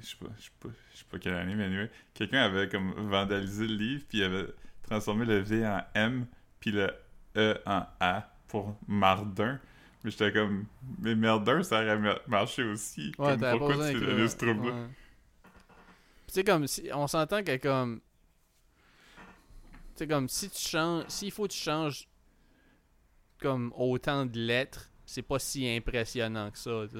[0.00, 2.68] je sais pas, je sais pas, je sais pas quelle année, mais anyway, quelqu'un avait
[2.68, 4.46] comme vandalisé le livre, puis il avait
[4.88, 6.26] transformé le V en M,
[6.58, 6.90] puis le
[7.36, 9.60] E en A pour Mardin.
[10.02, 10.64] Mais j'étais comme,
[11.00, 13.12] mais Merdun, ça aurait ma- marché aussi.
[13.18, 14.72] Ouais, comme, pourquoi tu donné ce trouble-là?
[14.74, 14.86] ouais.
[16.26, 18.00] Tu sais, comme, si, on s'entend que comme.
[19.94, 21.04] Tu sais, comme, si tu changes.
[21.08, 22.06] S'il faut que tu changes.
[23.40, 26.98] Comme autant de lettres, c'est pas si impressionnant que ça, tu.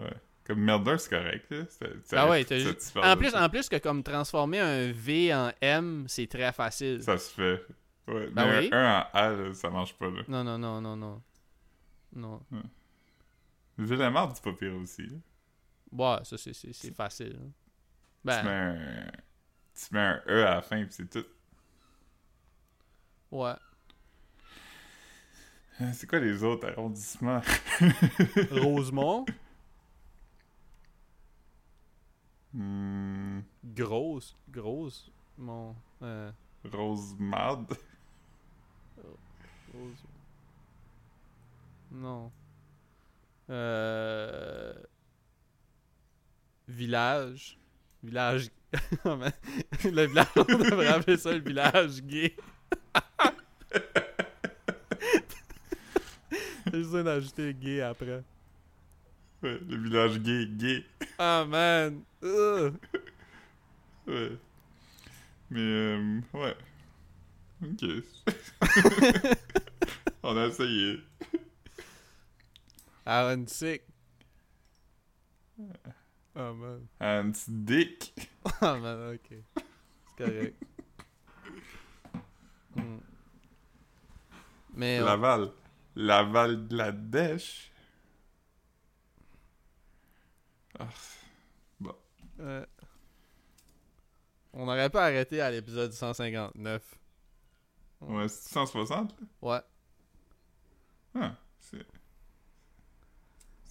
[0.00, 0.12] Ouais.
[0.46, 1.64] Comme Merdun, c'est correct, là.
[2.12, 6.04] Ah ouais, t'as juste- En plus, en plus que comme transformer un V en M,
[6.06, 7.02] c'est très facile.
[7.02, 7.66] Ça se fait.
[8.06, 8.68] Ouais, Ben mais oui.
[8.72, 10.22] un, un en A, là, ça marche pas, là.
[10.28, 11.22] Non, non, non, non, non.
[12.14, 12.40] Non.
[13.78, 15.08] Villemard, c'est pas pire aussi.
[15.92, 17.38] Ouais, ça c'est- facile.
[17.42, 17.50] hein.
[18.24, 19.10] Ben, Tu mets un.
[19.74, 21.26] Tu mets un E à la fin, puis c'est tout.
[23.32, 23.54] ouais.
[25.80, 27.42] Euh, C'est quoi les autres arrondissements?
[28.52, 29.24] Rosemont,
[32.52, 35.10] Hmm, grosse, grosse.
[35.36, 35.74] Mon.
[36.02, 36.30] Euh?
[39.74, 40.04] Rose-
[41.94, 42.32] Non.
[43.50, 44.74] Euh...
[46.66, 47.58] Village.
[48.02, 48.50] Village.
[49.04, 52.34] le village, on devrait appeler ça le village gay.
[56.72, 58.24] J'ai juste d'ajouter gay après.
[59.42, 60.84] Ouais, le village gay, gay.
[61.18, 62.02] Ah man!
[62.22, 62.74] Ugh.
[64.08, 64.32] Ouais.
[65.50, 66.56] Mais, euh, ouais.
[67.62, 67.84] Ok.
[70.24, 70.98] On a essayé.
[73.06, 73.82] Aaron Sick.
[76.36, 76.88] Ah man.
[77.00, 78.12] Hans Dick.
[78.60, 79.36] Ah man, ok.
[79.56, 80.62] C'est correct.
[82.76, 82.98] Hmm.
[84.74, 84.98] Mais.
[85.00, 85.52] Laval.
[85.94, 87.70] Laval de la dèche.
[90.78, 90.88] Ah,
[92.40, 92.66] Euh,
[94.52, 96.98] on aurait pas arrêté à l'épisode 159.
[98.00, 99.26] ouais, c'est 160, là?
[99.40, 99.60] Ouais.
[101.14, 101.36] Ah.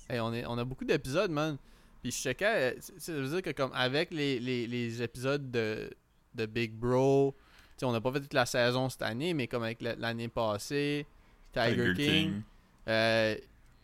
[0.09, 1.57] Hey, on, est, on a beaucoup d'épisodes, man.
[2.01, 5.89] Puis je checkais, euh, ça veut dire que comme avec les, les, les épisodes de,
[6.35, 7.33] de Big Bro,
[7.81, 11.05] on n'a pas fait toute la saison cette année, mais comme avec la- l'année passée,
[11.51, 12.41] Tiger, King,
[12.87, 13.35] euh,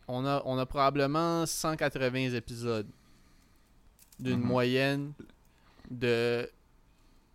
[0.08, 2.88] on, a, on a probablement 180 épisodes
[4.20, 4.46] d'une Mhm.
[4.48, 5.14] moyenne
[5.90, 6.50] de.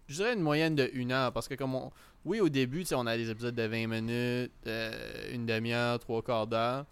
[0.09, 1.90] Je dirais une moyenne de une heure, parce que comme on.
[2.27, 6.47] Oui, au début, on a des épisodes de 20 minutes, euh, une demi-heure, trois quarts
[6.47, 6.87] d'heure.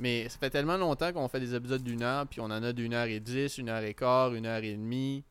[0.00, 2.72] Mais ça fait tellement longtemps qu'on fait des épisodes d'une heure, puis on en a
[2.72, 5.24] d'une heure et dix, une heure et quart, une heure et demie.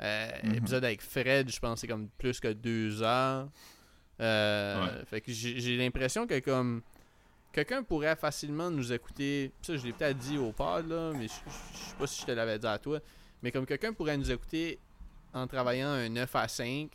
[0.00, 0.54] Euh, Mhm.
[0.54, 3.48] Épisode avec Fred, je pense c'est comme plus que deux heures.
[4.20, 6.82] Euh, Fait que j'ai j'ai l'impression que comme
[7.52, 9.52] quelqu'un pourrait facilement nous écouter.
[9.62, 12.20] Ça, je l'ai peut-être dit au pod, là, mais je je- je sais pas si
[12.22, 13.00] je te l'avais dit à toi.
[13.42, 14.78] Mais comme quelqu'un pourrait nous écouter
[15.34, 16.90] en travaillant un 9 à 5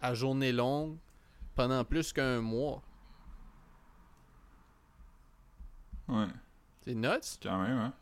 [0.00, 0.96] à journée longue
[1.54, 2.82] pendant plus qu'un mois.
[6.08, 6.28] Ouais,
[6.80, 7.38] C'est nuts?
[7.42, 7.92] quand même, hein.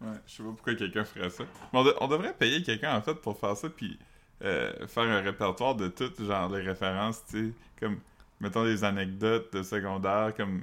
[0.00, 1.44] Ouais, je sais pas pourquoi quelqu'un ferait ça.
[1.72, 3.98] Mais on, de- on devrait payer quelqu'un, en fait, pour faire ça, puis
[4.42, 8.00] euh, faire un répertoire de toutes, genre, les références, tu sais, comme,
[8.40, 10.62] mettons, des anecdotes de secondaire, comme,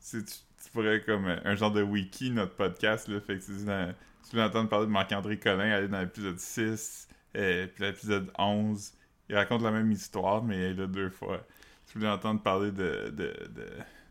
[0.00, 0.32] si tu,
[0.64, 3.94] tu pourrais, comme, un genre de wiki, notre podcast, là, fait que tu dans-
[4.30, 8.92] tu entendre parler de Marc-André Collin, aller dans l'épisode 6, euh, puis l'épisode 11,
[9.28, 11.46] il raconte la même histoire, mais il est là deux fois.
[11.86, 13.66] Tu voulais entendre parler de, de, de,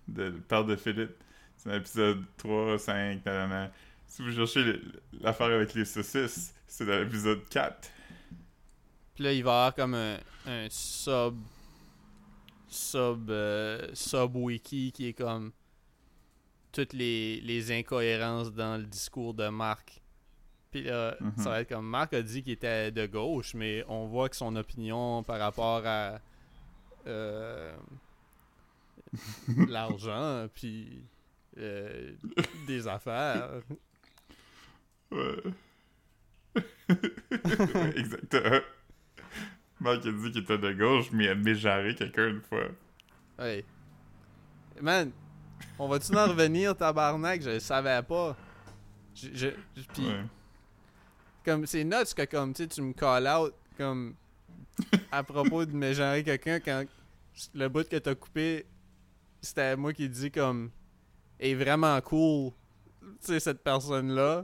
[0.07, 1.11] de, le père de Philippe,
[1.73, 3.71] l'épisode 3, 5, nanana.
[4.07, 4.79] Si vous cherchez
[5.21, 7.89] l'affaire avec les saucisses, c'est dans l'épisode 4.
[9.15, 11.35] Puis là, il va y avoir comme un, un sub.
[12.69, 13.29] Sub.
[13.29, 15.51] euh, sub wiki qui est comme.
[16.71, 20.01] Toutes les, les incohérences dans le discours de Marc.
[20.69, 21.33] Puis là, Mhm.
[21.37, 24.35] ça va être comme Marc a dit qu'il était de gauche, mais on voit que
[24.35, 26.19] son opinion par rapport à.
[27.07, 27.75] euh,
[29.67, 31.03] l'argent, puis.
[31.57, 32.11] Euh,
[32.67, 33.61] des affaires.
[35.11, 35.43] Ouais.
[37.95, 38.59] Exactement.
[39.79, 42.67] Marc a dit qu'il était de gauche, mais il a quelqu'un une fois.
[43.39, 43.63] Hey.
[44.81, 45.11] Man,
[45.77, 47.41] on va-tu en revenir, tabarnak?
[47.41, 48.35] Je le savais pas.
[49.15, 50.23] Je, je, je- pis, Ouais.
[51.45, 54.15] comme, c'est nuts que, comme, tu tu me call out, comme,
[55.11, 56.85] à propos de mégenrer quelqu'un quand
[57.53, 58.65] le bout que t'as coupé,
[59.41, 60.71] c'était moi qui dis, comme,
[61.39, 62.51] est vraiment cool,
[63.01, 64.43] tu sais, cette personne-là.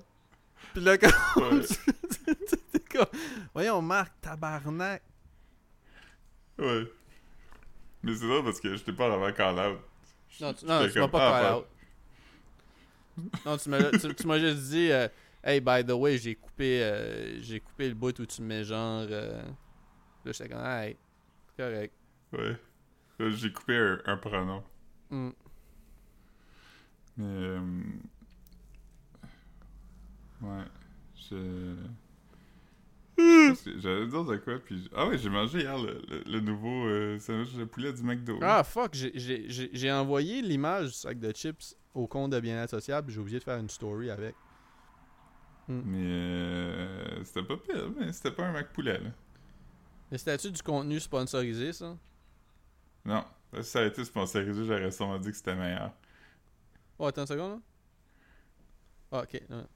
[0.73, 1.61] Pis là, comme, Ouais.
[2.71, 3.05] t'es comme,
[3.53, 5.01] voyons, Marc, tabarnak.
[6.57, 6.83] Ouais.
[8.03, 9.79] Mais c'est drôle parce que je t'ai pas vraiment call out.
[10.41, 11.65] Non, tu, non, J'étais tu m'as pas ah, call out.
[13.45, 15.07] Non, tu m'as tu, tu m'as juste dit euh,
[15.43, 19.05] Hey, by the way, j'ai coupé euh, j'ai coupé le bout où tu mets genre.
[19.09, 19.41] euh,
[20.25, 20.97] Là, j'étais comme Hey,
[21.47, 21.93] c'est correct.
[22.31, 22.57] Ouais.
[23.31, 24.63] J'ai coupé un, un pronom.
[25.09, 25.29] Hmm.
[27.17, 27.25] Mais.
[27.25, 27.59] euh,
[30.41, 30.63] Ouais.
[31.29, 31.75] Je.
[33.15, 34.89] Que J'allais dire de quoi, puis.
[34.95, 38.39] Ah ouais, j'ai mangé hier le, le- le nouveau euh, sandwich de poulet du McDo.
[38.41, 43.13] Ah, fuck, j'ai- envoyé l'image du sac de chips au compte de bien-être social, puis
[43.13, 44.35] j'ai oublié de faire une story avec.
[45.69, 45.97] Mais.
[46.01, 49.11] euh, C'était pas pire, mais c'était pas un Mac poulet, là.
[50.11, 51.95] Mais c'était-tu du contenu sponsorisé, ça?
[53.05, 53.23] Non.
[53.61, 55.93] Si ça a été sponsorisé, j'aurais sûrement dit que c'était meilleur.
[56.99, 57.59] Oh, attends une seconde, là?
[59.11, 59.33] Ah, ok.
[59.49, 59.67] ouais.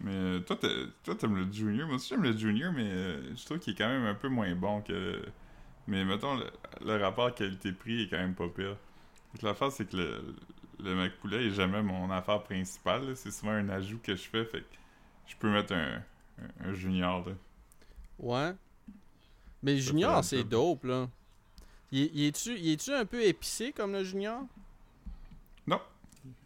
[0.00, 0.56] Mais euh, toi,
[1.02, 1.86] toi, t'aimes le Junior.
[1.86, 4.28] Moi aussi, j'aime le Junior, mais euh, je trouve qu'il est quand même un peu
[4.28, 5.24] moins bon que.
[5.88, 6.46] Mais mettons, le,
[6.84, 8.76] le rapport qualité-prix est quand même pas pire.
[9.34, 10.36] Donc, L'affaire, c'est que le,
[10.80, 13.16] le Mac Poulet est jamais mon affaire principale.
[13.16, 14.44] C'est souvent un ajout que je fais.
[14.46, 14.66] Fait que
[15.26, 16.02] je peux mettre un,
[16.40, 17.26] un, un Junior.
[17.28, 17.34] Là.
[18.18, 18.54] Ouais.
[19.62, 21.08] Mais le Ça Junior, c'est dope, là.
[21.90, 24.46] Il, est-tu est-tu un peu épicé comme le Junior?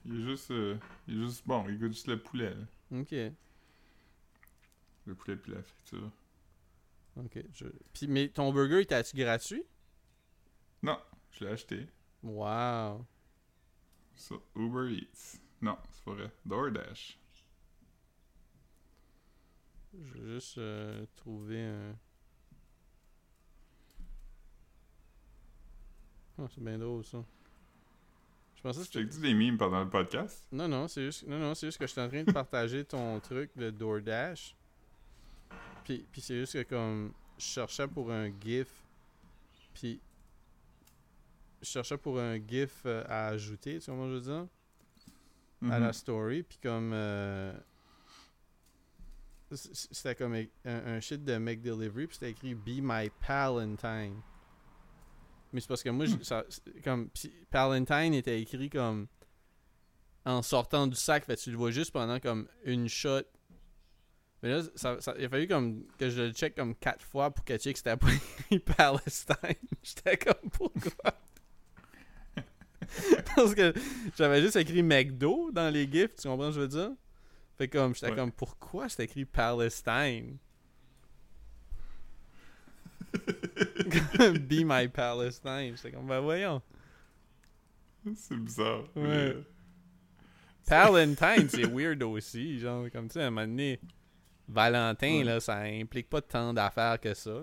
[0.04, 0.50] Il est juste.
[0.50, 0.76] euh,
[1.08, 1.64] il est juste bon.
[1.68, 2.54] Il goûte juste le poulet.
[2.54, 3.00] là.
[3.00, 3.12] Ok.
[5.06, 6.10] Le poulet puis la friture.
[7.16, 7.38] Ok.
[7.54, 7.66] Je...
[7.92, 9.64] Puis, mais ton burger, il t'a-tu gratuit?
[10.82, 10.98] Non,
[11.32, 11.86] je l'ai acheté.
[12.22, 13.04] Wow.
[14.14, 15.38] Sur Uber Eats.
[15.60, 16.30] Non, c'est pas vrai.
[16.44, 17.18] DoorDash.
[19.94, 21.96] Je vais juste euh, trouver un.
[26.42, 27.24] Oh, c'est bien drôle ça.
[28.56, 30.44] Je pensais que Tu des mimes pendant le podcast?
[30.50, 31.26] Non, non, c'est juste...
[31.26, 34.56] Non, non, c'est juste que je suis en train de partager ton truc de DoorDash.
[35.84, 38.68] Puis, puis c'est juste que comme je cherchais pour un GIF.
[39.74, 40.00] Puis
[41.60, 44.46] je cherchais pour un GIF euh, à ajouter, tu vois comment je veux dire?
[45.70, 46.90] à la story, puis comme.
[46.92, 47.52] euh,
[49.52, 54.20] c'était comme un, un shit de McDelivery, puis c'était écrit Be my Palentine.
[55.52, 56.44] Mais c'est parce que moi, je- ça,
[56.84, 57.08] comme.
[57.10, 59.06] pis Palentine était écrit comme.
[60.24, 63.22] En sortant du sac, fait tu le vois juste pendant comme une shot.
[64.42, 67.30] Mais là, ça, ça- il a fallu comme que je le check comme quatre fois
[67.30, 68.06] pour catcher que c'était pas
[68.48, 69.36] écrit Palestine.
[69.82, 71.14] J'étais comme pourquoi?
[73.36, 73.72] Parce que
[74.16, 76.90] j'avais juste écrit McDo dans les gifs, tu comprends ce que je veux dire?
[77.58, 78.16] Fait comme, j'étais Ouais.
[78.16, 80.36] comme, pourquoi c'est écrit Palestine?
[84.40, 85.74] Be my Palestine.
[85.76, 86.62] J'étais comme, ben voyons.
[88.14, 88.84] C'est bizarre.
[88.96, 89.02] Ouais.
[89.02, 89.36] mais-
[90.66, 92.58] Palestine, c'est weird aussi.
[92.58, 93.80] Genre, comme tu sais, à un moment donné,
[94.48, 95.24] Valentin, Ouais.
[95.24, 97.42] là, ça implique pas tant d'affaires que ça.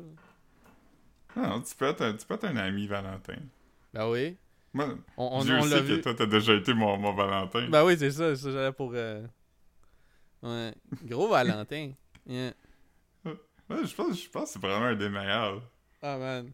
[1.36, 3.38] Non, tu peux, être un, tu peux être un ami Valentin.
[3.94, 4.36] Ben oui.
[4.74, 6.02] Moi, On, on, Dieu on sait que vu.
[6.02, 7.68] toi, t'as déjà été mon, mon Valentin.
[7.70, 8.36] Ben oui, c'est ça.
[8.36, 8.92] C'est ça, j'allais pour.
[8.96, 9.26] euh,
[10.42, 10.74] Ouais.
[11.06, 11.92] Gros Valentin.
[12.26, 12.54] Yeah.
[13.70, 15.62] Ouais, je pense, je pense que c'est vraiment un des meilleurs.
[16.02, 16.52] Ah, man.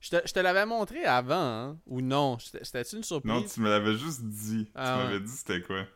[0.00, 1.78] Je te, je te l'avais montré avant, hein?
[1.86, 2.38] Ou non?
[2.38, 3.32] C'était- C'était-tu une surprise?
[3.32, 4.68] Non, tu me l'avais juste dit.
[4.74, 5.04] Ah tu ouais.
[5.04, 5.86] m'avais dit c'était quoi.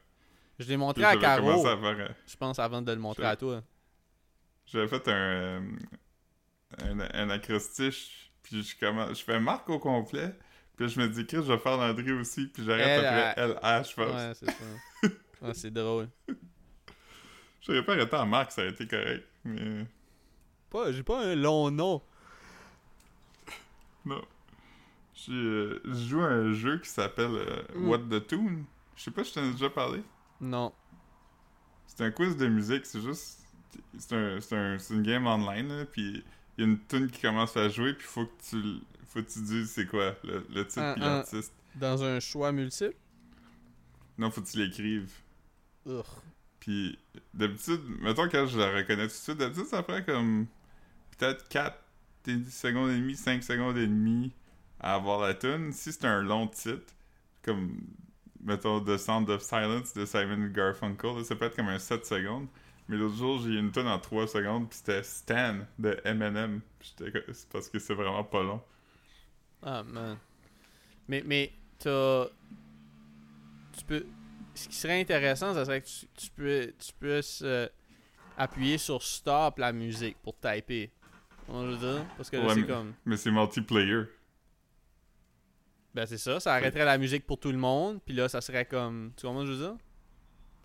[0.58, 2.14] Je l'ai montré à Caro, commencé à faire...
[2.26, 3.62] je pense, avant de le montrer à toi.
[4.66, 5.60] J'avais fait un, euh,
[6.82, 10.34] un, un acrostiche, puis je, commence, je fais Marc au complet,
[10.76, 13.94] puis je me dis, Chris, je vais faire Landry aussi, puis j'arrête après LH, je
[13.94, 14.14] pense.
[14.14, 14.64] Ouais, c'est ça.
[15.42, 16.08] Ouais, c'est drôle.
[17.60, 19.84] J'aurais pas arrêté en Marc, ça aurait été correct, mais
[20.70, 22.02] Pas, j'ai pas un long nom.
[24.04, 24.22] non.
[25.14, 27.88] J'ai, euh, je joue à un jeu qui s'appelle euh, Mm.
[27.88, 28.64] What the Tune.
[28.96, 30.02] Je sais pas si je t'en ai déjà parlé.
[30.40, 30.72] Non.
[31.86, 33.40] C'est un quiz de musique, c'est juste.
[33.98, 36.22] C'est un, c'est un- c'est une game online, là, puis
[36.56, 39.22] il y a une tune qui commence à jouer, puis faut que tu l- faut
[39.22, 41.52] que tu dises c'est quoi le, le titre Un- puis l'artiste.
[41.74, 42.94] Dans un choix multiple?
[44.18, 45.12] Non, faut que tu l'écrives.
[45.86, 46.04] Ugh.
[46.60, 46.98] Puis
[47.34, 50.46] d'habitude, mettons quand je la reconnais tout de suite, d'habitude ça prend comme
[51.16, 51.78] peut-être 4
[52.50, 54.32] secondes et demie, 5 secondes et demie
[54.80, 55.72] à avoir la tune.
[55.72, 56.92] Si c'est un long titre,
[57.42, 57.80] comme
[58.42, 62.48] mettons The Sound of Silence de Simon Garfunkel, ça peut être comme un 7 secondes.
[62.88, 66.60] Mais l'autre jour, j'ai eu une tune en 3 secondes, puis c'était Stan de Eminem.
[66.80, 68.62] C'est parce que c'est vraiment pas long.
[69.62, 70.16] Ah, man.
[71.08, 72.26] Mais, mais, t'as.
[73.76, 74.06] Tu peux.
[74.54, 77.44] Ce qui serait intéressant, ça serait que tu, peux, tu puisses
[78.38, 80.90] appuyer sur stop la musique pour typer.
[81.48, 82.04] On veut dire?
[82.16, 82.94] Parce que là, Ouais, c'est mais- comme.
[83.04, 84.02] Mais c'est multiplayer.
[85.94, 86.40] Ben, c'est ça.
[86.40, 88.00] Ça arrêterait la musique pour tout le monde.
[88.04, 89.12] Puis là, ça serait comme.
[89.16, 89.76] Tu comprends ce que je veux dire?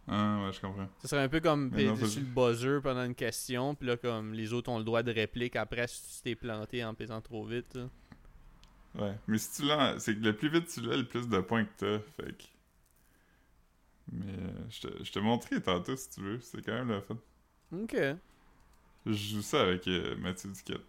[0.08, 0.90] Ah, ouais, je comprends.
[1.00, 3.76] Ça serait un peu comme sur le buzzer pendant une question.
[3.76, 6.84] Puis là, comme les autres ont le droit de réplique après si tu t'es planté
[6.84, 7.76] en pesant trop vite.
[7.76, 7.88] là.
[8.96, 11.40] Ouais, mais si tu l'as, c'est que le plus vite tu l'as, le plus de
[11.40, 12.44] points que t'as, fait que...
[14.12, 17.00] Mais euh, je te, je te montrerai tantôt si tu veux, c'est quand même le
[17.00, 17.16] fun.
[17.72, 17.96] Ok.
[19.06, 20.86] Je joue ça avec euh, Mathieu Duquette.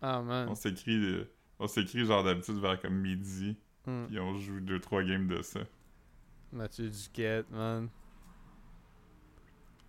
[0.00, 0.48] Ah, man.
[0.48, 1.24] On s'écrit euh,
[1.58, 4.06] on s'écrit genre d'habitude vers comme midi, Hmm.
[4.06, 5.60] puis on joue 2-3 games de ça.
[6.52, 7.88] Mathieu Duquette, man.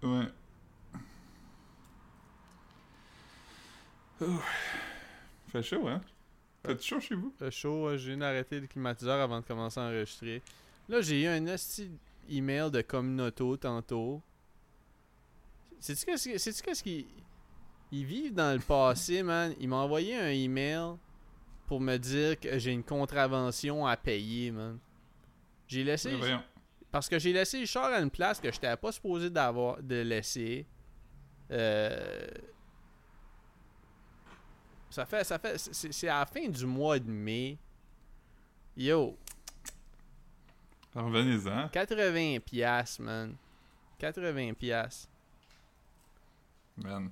[0.02, 0.26] Ouais.
[4.22, 4.40] Ouh.
[5.50, 6.02] Fait chaud, hein?
[6.66, 7.34] Fait chaud chez vous?
[7.38, 10.42] Fait chaud, j'ai une arrêté le climatiseur avant de commencer à enregistrer.
[10.90, 11.46] Là, j'ai eu un
[12.30, 14.22] email de Communauto tantôt.
[15.84, 17.06] Sais-tu qu'est-ce qu'est-ce qu'ils
[17.92, 19.54] ils vivent dans le passé, man?
[19.60, 20.96] Ils m'ont envoyé un email
[21.68, 24.80] pour me dire que j'ai une contravention à payer, man.
[25.68, 26.42] J'ai laissé voyons.
[26.90, 29.84] parce que j'ai laissé le char à une place que je n'étais pas supposé d'avoir
[29.84, 30.66] de laisser.
[31.52, 32.30] Euh,
[34.90, 35.26] ça fait.
[35.26, 35.58] Ça fait.
[35.58, 37.58] C'est à la fin du mois de mai.
[38.78, 39.18] Yo,
[40.96, 41.68] Revenez-en.
[41.68, 43.36] 80 piastres, man.
[44.00, 45.10] 80 piastres.
[46.78, 47.10] Man.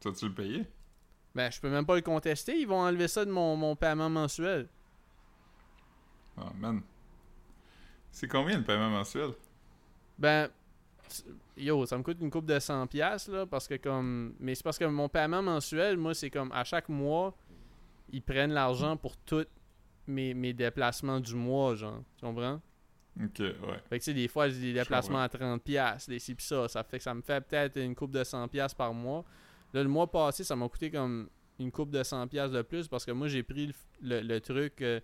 [0.00, 0.66] Tu vas-tu le payer?
[1.34, 2.58] Ben, je peux même pas le contester.
[2.58, 4.68] Ils vont enlever ça de mon, mon paiement mensuel.
[6.36, 6.82] Ah, man.
[8.10, 9.30] C'est combien le paiement mensuel?
[10.18, 10.48] Ben,
[11.56, 14.62] yo, ça me coûte une coupe de 100 pièces là, parce que comme, mais c'est
[14.62, 17.36] parce que mon paiement mensuel, moi, c'est comme à chaque mois,
[18.10, 19.46] ils prennent l'argent pour tous
[20.06, 22.60] mes, mes déplacements du mois, genre, tu comprends?
[23.22, 23.54] Ok, ouais.
[23.88, 26.44] Fait que tu sais, des fois, j'ai des déplacements à 30 pièces, des ci pis
[26.44, 29.24] ça, ça fait que ça me fait peut-être une coupe de 100 pièces par mois.
[29.72, 31.28] Là, le mois passé, ça m'a coûté comme
[31.60, 34.40] une coupe de 100 pièces de plus parce que moi, j'ai pris le, le- le
[34.40, 35.00] truc, euh,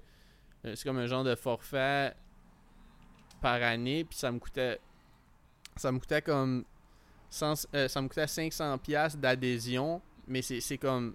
[0.65, 2.15] euh, c'est comme un genre de forfait
[3.41, 4.79] par année, puis ça me coûtait
[5.77, 6.65] ça me coûtait comme
[7.31, 11.15] 100 euh, ça me coûtait 500 pièces d'adhésion, mais c'est c'est comme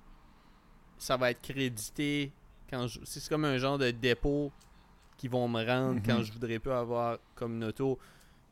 [0.98, 2.32] ça va être crédité
[2.70, 4.52] quand je c'est comme un genre de dépôt
[5.18, 6.24] qu'ils vont me rendre quand Mhm.
[6.24, 8.00] je voudrais pas avoir comme une auto.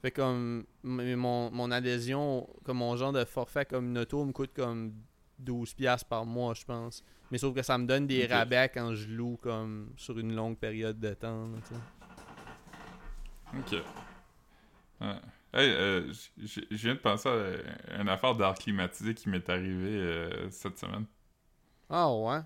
[0.02, 4.52] Fait comme mon, mon adhésion, comme mon genre de forfait comme une auto me coûte
[4.54, 4.94] comme
[5.40, 7.04] 12 pièces par mois, je pense.
[7.32, 10.58] Mais sauf que ça me donne des rabais quand je loue comme sur une longue
[10.58, 11.48] période de temps.
[11.48, 11.58] là.
[13.60, 13.72] Ok.
[15.02, 15.16] Ouais.
[15.54, 20.50] Hey, euh, je viens de penser à une affaire d'air climatisé qui m'est arrivée euh,
[20.50, 21.06] cette semaine.
[21.90, 22.40] Ah ouais?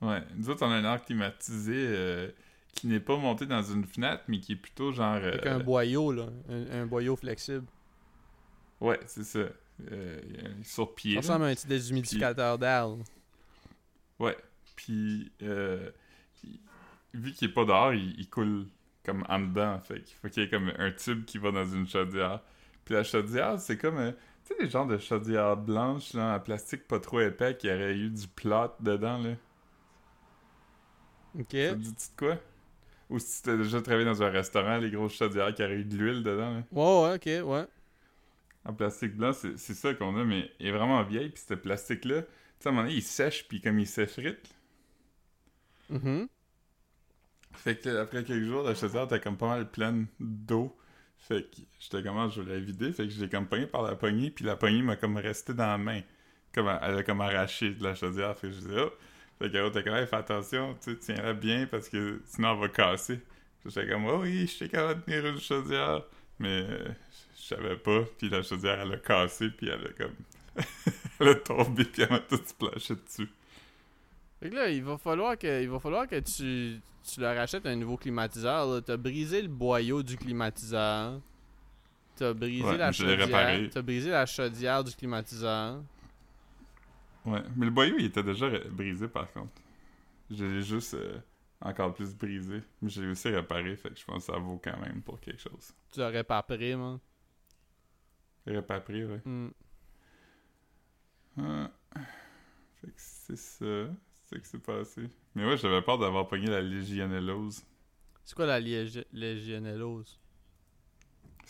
[0.00, 2.30] Ouais, nous autres, on a un air climatisé euh,
[2.74, 5.14] qui n'est pas monté dans une fenêtre, mais qui est plutôt genre...
[5.16, 6.26] euh, Avec un boyau, là.
[6.48, 7.64] Un, un boyau flexible.
[8.80, 9.46] Ouais, c'est ça.
[9.90, 10.20] Euh,
[10.62, 11.14] sur pied.
[11.14, 12.88] Ça ressemble à un petit déshumidificateur d'air.
[14.18, 14.36] Ouais.
[14.76, 15.90] Puis, euh,
[16.44, 16.60] il-
[17.14, 18.66] vu qu'il est pas dehors, il, il coule
[19.04, 19.80] comme en dedans.
[19.80, 22.40] Fait qu'il faut qu'il y ait comme un tube qui va dans une chaudière.
[22.84, 23.98] Puis la chaudière, c'est comme...
[23.98, 24.12] euh,
[24.44, 27.96] tu sais, les genres de chaudières blanches, là, en plastique pas trop épais, qui aurait
[27.96, 29.30] eu du plot dedans, là.
[31.38, 31.46] Ok.
[31.50, 32.36] Ça te dit de quoi?
[33.10, 35.84] Ou si tu as déjà travaillé dans un restaurant, les grosses chaudières qui auraient eu
[35.84, 36.62] de l'huile dedans, là.
[36.72, 37.66] Ouais, ouais, ok, ouais.
[38.64, 41.28] En plastique blanc, c'est ça qu'on a, mais il est vraiment vieille.
[41.28, 42.28] Puis ce plastique-là, tu
[42.60, 44.54] sais, à un moment donné, il sèche, puis comme il s'effrite.
[45.90, 46.28] Mhm.
[47.52, 50.74] Fait que après quelques jours, la chaudière était comme pas mal pleine d'eau.
[51.18, 52.92] Fait que j'étais comment je voulais la vider.
[52.92, 55.52] Fait que je l'ai comme pogné par la poignée, puis la poignée m'a comme resté
[55.54, 56.00] dans la main.
[56.54, 58.36] Comme elle a comme arraché de la chaudière.
[58.36, 58.92] Fait que je disais, oh!
[59.38, 62.60] Fait que t'es quand même, fais attention, tu sais, tiens-la bien parce que sinon elle
[62.60, 63.20] va casser.
[63.64, 66.02] J'étais comme, oh oui, je sais comment tenir une chaudière.
[66.38, 66.88] Mais euh,
[67.36, 70.14] je savais pas, puis la chaudière elle a cassé, puis elle a comme.
[71.20, 73.28] elle a tombé, puis elle m'a tout splashé dessus.
[74.40, 77.66] Fait que là, il va falloir que, il va falloir que tu, tu leur achètes
[77.66, 78.82] un nouveau climatiseur.
[78.84, 81.20] T'as brisé le boyau du climatiseur.
[82.16, 83.70] T'as brisé Ouais, la chaudière.
[83.72, 85.82] T'as brisé la chaudière du climatiseur.
[87.24, 89.52] Ouais, mais le boyau, il était déjà brisé par contre.
[90.30, 91.18] Je l'ai juste euh,
[91.60, 92.62] encore plus brisé.
[92.82, 95.20] Mais je l'ai aussi réparé, fait que je pense que ça vaut quand même pour
[95.20, 95.72] quelque chose.
[95.92, 96.98] Tu pas pris, man.
[98.46, 99.22] Réparé, ouais.
[99.24, 99.48] Hmm.
[101.38, 101.70] Ah.
[102.80, 103.64] Fait que c'est ça.
[104.12, 105.08] C'est ça qui s'est passé.
[105.34, 107.62] Mais ouais, j'avais peur d'avoir pogné la légionellose.
[108.24, 110.18] C'est quoi la liég- légionellose?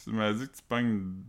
[0.03, 1.23] Tu m'as dit que tu pognes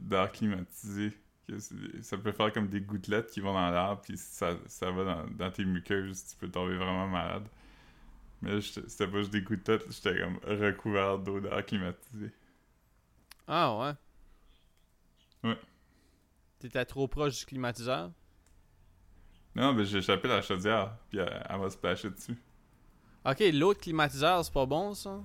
[0.00, 1.12] d'air climatisé.
[1.48, 1.58] Que
[2.02, 5.26] ça peut faire comme des gouttelettes qui vont dans l'air, puis ça, ça va dans,
[5.26, 7.48] dans tes muqueuses, tu peux tomber vraiment malade.
[8.40, 12.30] Mais c'était pas juste des gouttelettes, j'étais comme recouvert d'eau d'air climatisé.
[13.48, 15.50] Ah ouais?
[15.50, 15.58] Ouais.
[16.60, 18.12] T'étais trop proche du climatiseur?
[19.54, 22.36] Non, mais j'ai échappé la chaudière, puis elle, elle m'a splashé dessus.
[23.24, 25.20] Ok, l'autre climatiseur, c'est pas bon ça?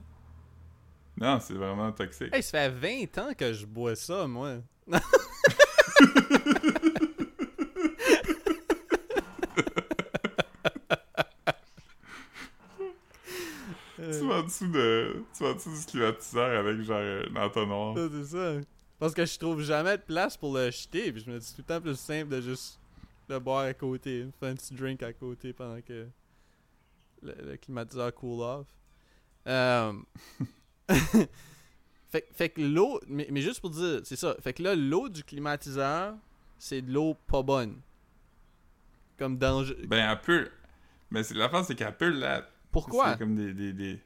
[1.19, 2.33] Non, c'est vraiment toxique.
[2.33, 4.57] Hey, ça fait 20 ans que je bois ça, moi.
[13.97, 15.23] Tu vas en dessous de.
[15.35, 17.95] Tu vas en dessous du climatiseur avec genre un entonnoir.
[17.95, 18.53] Ça, c'est ça.
[18.99, 21.61] Parce que je trouve jamais de place pour le jeter, puis je me dis tout
[21.61, 22.79] le temps plus simple de juste
[23.29, 26.07] le boire à côté, faire un petit drink à côté pendant que
[27.21, 28.67] le, le climatiseur cool off.
[29.47, 29.93] Euh,
[32.09, 35.09] fait, fait que l'eau, mais, mais juste pour dire, c'est ça, fait que là, l'eau
[35.09, 36.15] du climatiseur,
[36.57, 37.79] c'est de l'eau pas bonne.
[39.17, 39.75] Comme danger.
[39.87, 40.49] Ben, elle peut.
[41.09, 42.47] Mais c'est- l'affaire, c'est qu'elle peut la.
[42.71, 43.13] Pourquoi?
[43.13, 43.99] C'est comme des, des, des-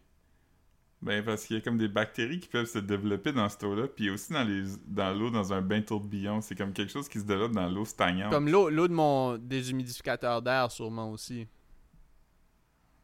[1.01, 3.87] Ben, parce qu'il y a comme des bactéries qui peuvent se développer dans cette eau-là,
[3.87, 6.41] puis aussi dans les dans l'eau dans un bain tourbillon.
[6.41, 8.31] C'est comme quelque chose qui se développe dans l'eau stagnante.
[8.31, 11.47] Comme l'eau, l'eau de mon déshumidificateur d'air, sûrement aussi.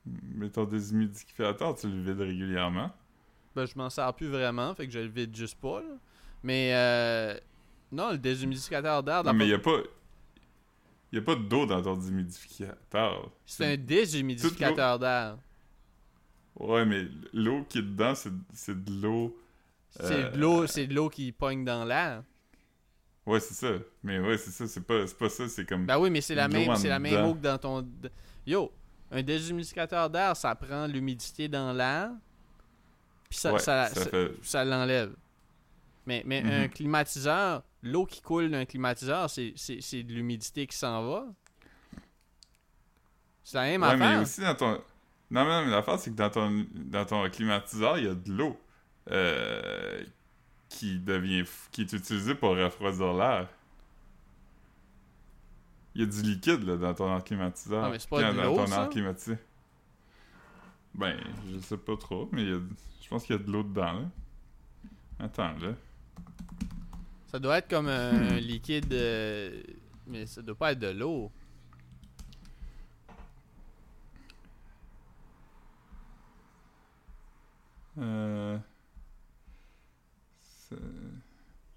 [0.05, 2.91] Mais ton déshumidificateur, tu le vides régulièrement.
[3.57, 5.81] Ben, je m'en sers plus vraiment, fait que je le vide juste pas.
[5.81, 5.95] là.
[6.43, 7.35] Mais euh,
[7.91, 9.89] non, le déshumidificateur d'air, Non, mais il pas- y a pas.
[11.11, 13.31] Il a pas d'eau dans ton humidificateur.
[13.45, 15.37] c'est un déshumidificateur d'air.
[16.59, 19.37] Ouais, mais l'eau qui est dedans, c'est de l'eau.
[19.89, 22.23] C'est Euh, de l'eau, c'est de l'eau qui pogne dans l'air.
[23.25, 23.73] Ouais, c'est ça.
[24.03, 24.67] Mais ouais, c'est ça.
[24.67, 25.47] C'est pas, pas ça.
[25.47, 25.85] C'est comme.
[25.85, 27.87] Ben oui, mais c'est la même, c'est la même eau que dans ton.
[28.45, 28.71] Yo,
[29.11, 32.11] un déshumidificateur d'air, ça prend l'humidité dans l'air,
[33.29, 34.31] puis ça, ouais, ça, ça ça- fait.
[34.41, 35.13] ça l'enlève.
[36.05, 36.51] Mais, mais Mhm.
[36.51, 41.25] un climatiseur, l'eau qui coule d'un climatiseur, c'est, de l'humidité qui s'en va.
[43.43, 44.21] C'est la même Ouais, mais affaire.
[44.21, 44.71] aussi dans ton.
[45.29, 48.31] Non, mais, mais l'affaire, c'est que dans ton, dans ton climatiseur, il y a de
[48.31, 48.57] l'eau
[49.11, 50.03] euh,
[50.69, 51.43] qui devient.
[51.71, 53.47] qui est utilisée pour refroidir l'air.
[55.95, 57.83] Il y a du liquide là, dans ton climatiseur.
[57.85, 58.87] Ah, mais c'est pas de l'eau, ça?
[58.91, 59.37] climatisé.
[60.97, 61.17] Ben,
[61.51, 62.59] je sais pas trop, mais il y a-
[63.01, 64.09] je pense qu'il y a de l'eau dedans, là.
[65.19, 65.73] Attends, là.
[67.27, 68.91] Ça doit être comme un, un liquide.
[68.93, 69.61] euh,
[70.07, 71.31] mais ça doit pas être de l'eau.
[77.99, 78.59] Uh,
[80.69, 80.75] so-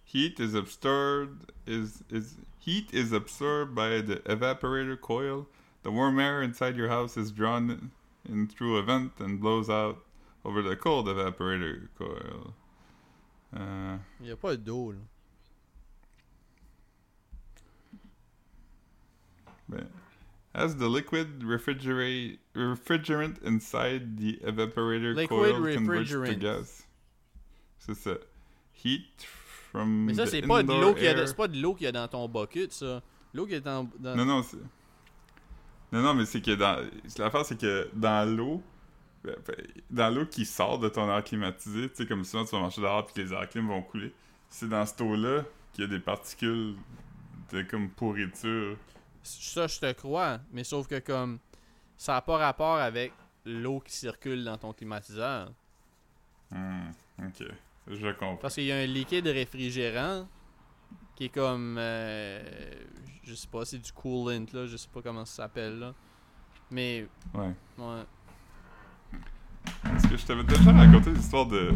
[0.04, 5.46] heat is absorbed is is heat is absorbed by the evaporator coil.
[5.82, 7.90] The warm air inside your house is drawn
[8.28, 9.96] in through a vent and blows out
[10.44, 12.54] over the cold evaporator coil.
[13.54, 14.98] Uh, Il n'y a pas d'eau, là.
[19.68, 19.86] but
[20.54, 26.82] as the liquid refrigerate refrigerant inside the evaporator Liquid coil converts to gas.
[27.78, 28.16] C'est ça.
[28.72, 29.06] Heat
[29.70, 31.56] from Mais ça, the c'est pas de l'eau qu'il y a, air- c'est pas de
[31.60, 33.02] l'eau qu'il y a dans ton bucket, ça.
[33.32, 33.88] L'eau qui est dans.
[33.98, 34.58] dans- Non, non, c'est.
[35.92, 36.84] Non, non, mais c'est que dans.
[37.18, 38.62] L'affaire, c'est que dans l'eau.
[39.24, 39.56] ben, ben,
[39.90, 42.80] Dans l'eau qui sort de ton air climatisé, tu sais, comme souvent tu vas marcher
[42.80, 44.12] dehors puis les air clim vont couler,
[44.48, 46.76] c'est dans cette eau-là qu'il y a des particules
[47.52, 48.76] de comme pourriture.
[49.22, 50.38] Ça, je te crois.
[50.52, 51.38] Mais sauf que, comme.
[51.96, 53.12] Ça n'a pas rapport avec
[53.44, 55.52] l'eau qui circule dans ton climatiseur.
[56.50, 57.46] Hmm, ok.
[57.88, 58.36] Je comprends.
[58.36, 60.26] Parce qu'il y a un liquide réfrigérant
[61.20, 61.76] qui est comme.
[61.78, 62.42] euh,
[63.24, 64.64] je sais pas, c'est du coolant, là.
[64.66, 65.94] Je sais pas comment ça s'appelle, là.
[66.70, 67.06] Mais.
[67.34, 67.52] Ouais.
[67.76, 68.02] Ouais.
[69.94, 71.72] Est-ce que je t'avais déjà raconté l'histoire de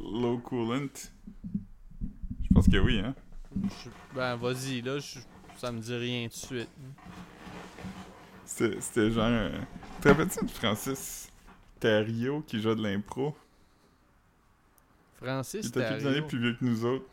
[0.00, 0.88] low coolant?
[0.94, 3.14] Je pense que oui, hein?
[3.54, 4.98] Je- ben, vas-y, là.
[4.98, 5.18] je-
[5.58, 6.70] ça me dit rien tout de suite.
[8.46, 9.24] C'était genre.
[9.26, 9.58] euh,
[10.00, 11.30] Te rappelles-tu de Francis
[11.80, 13.36] Thériault qui joue de l'impro?
[15.16, 17.04] Francis, Il était quelques années plus vieux que nous autres.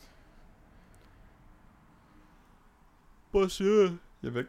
[3.36, 3.91] Pas sûr.
[4.23, 4.47] Il y avait.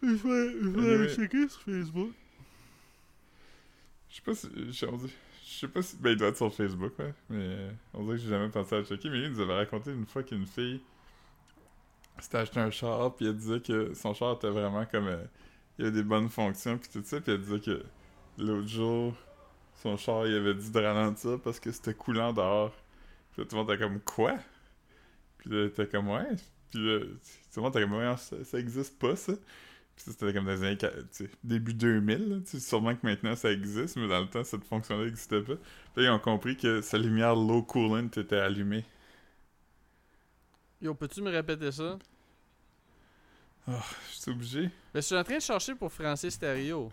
[0.00, 2.12] Je vais, je checker sur Facebook.
[4.08, 4.48] Je sais pas si.
[4.56, 5.96] Je sais pas si.
[5.96, 7.12] Ben, il doit être sur Facebook, ouais.
[7.30, 9.10] Mais on dirait que j'ai jamais pensé à le checker.
[9.10, 10.82] Mais lui, il nous avait raconté une fois qu'une fille
[12.20, 15.08] s'était acheté un char, puis elle disait que son char était vraiment comme.
[15.08, 15.24] euh,
[15.76, 17.20] il avait des bonnes fonctions, puis tout ça.
[17.20, 17.84] Puis elle disait que
[18.38, 19.14] l'autre jour,
[19.82, 22.72] son char, il avait dit de ralentir parce que c'était coulant dehors.
[23.32, 24.38] Puis là, tout le monde était comme quoi?
[25.38, 26.36] Puis là, il était comme ouais.
[26.70, 27.00] Puis là,
[27.56, 29.32] le monde était comme ça, ça existe pas, ça.
[29.96, 32.94] Puis c'était comme dans les années, qua- tu sais, début 2000, là, tu sais, sûrement
[32.94, 35.52] que maintenant ça existe, mais dans le temps, cette fonction-là n'existait pas.
[35.54, 35.58] Là,
[36.02, 38.84] ils ont compris que sa lumière low coolant était allumée.
[40.80, 41.98] Yo, peux-tu me répéter ça?
[43.66, 43.72] Je
[44.20, 44.62] suis obligé.
[44.92, 46.92] Ben, je suis en train de chercher pour Francis Thériault.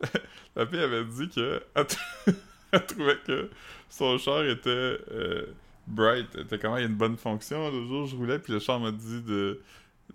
[0.56, 1.62] La fille avait dit que
[2.72, 3.50] elle trouvait que
[3.88, 5.46] son char était euh,
[5.86, 7.70] bright, était comment il y a une bonne fonction.
[7.70, 9.60] Le jour, je roulais, puis le char m'a dit de,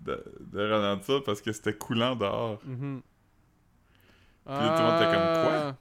[0.00, 2.60] de, de ralentir parce que c'était coulant dehors.
[2.64, 3.02] Mhm.
[4.46, 5.52] là, tout le monde était comme, quoi?
[5.68, 5.76] Ah.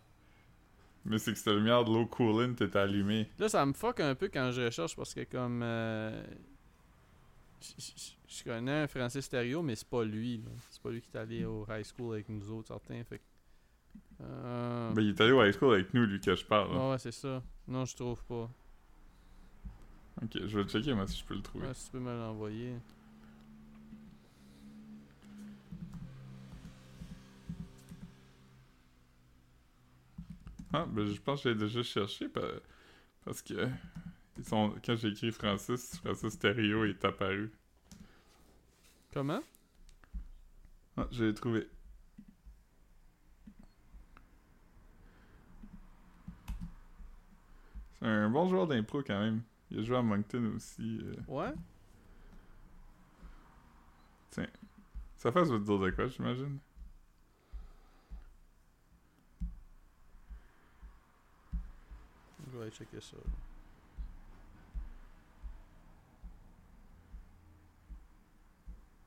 [1.05, 3.27] Mais c'est que sa lumière de low coolant était allumée.
[3.39, 5.61] Là, ça me fuck un peu quand je recherche parce que comme...
[5.63, 6.23] euh,
[8.27, 10.43] Je connais un Francis Thériault, mais c'est pas lui.
[10.69, 13.03] C'est pas lui qui est allé au high school avec nous autres, certains.
[13.03, 13.21] Fait.
[14.21, 16.73] Euh, Ben, il est allé au high school avec nous, lui, que je parle.
[16.73, 16.91] là.
[16.91, 17.41] ouais, c'est ça.
[17.67, 18.49] Non, je trouve pas.
[20.21, 21.67] Ok, je vais le checker, moi, si je peux le trouver.
[21.67, 22.75] Ouais, si tu peux me l'envoyer.
[30.73, 32.41] Ah, ben, je pense que j'ai déjà cherché pa-
[33.25, 33.69] parce que
[34.37, 37.51] ils sont, quand j'ai écrit Francis, Francis Thériault est apparu.
[39.13, 39.43] Comment?
[40.97, 41.67] Ah, je l'ai trouvé.
[47.99, 49.41] C'est un bon joueur d'impro quand même.
[49.71, 50.99] Il a joué à Moncton aussi.
[51.03, 51.15] euh.
[51.27, 51.53] Ouais?
[55.17, 56.59] Sa face veut te dire de quoi, j'imagine?
[62.51, 63.17] Je vais aller checker ça.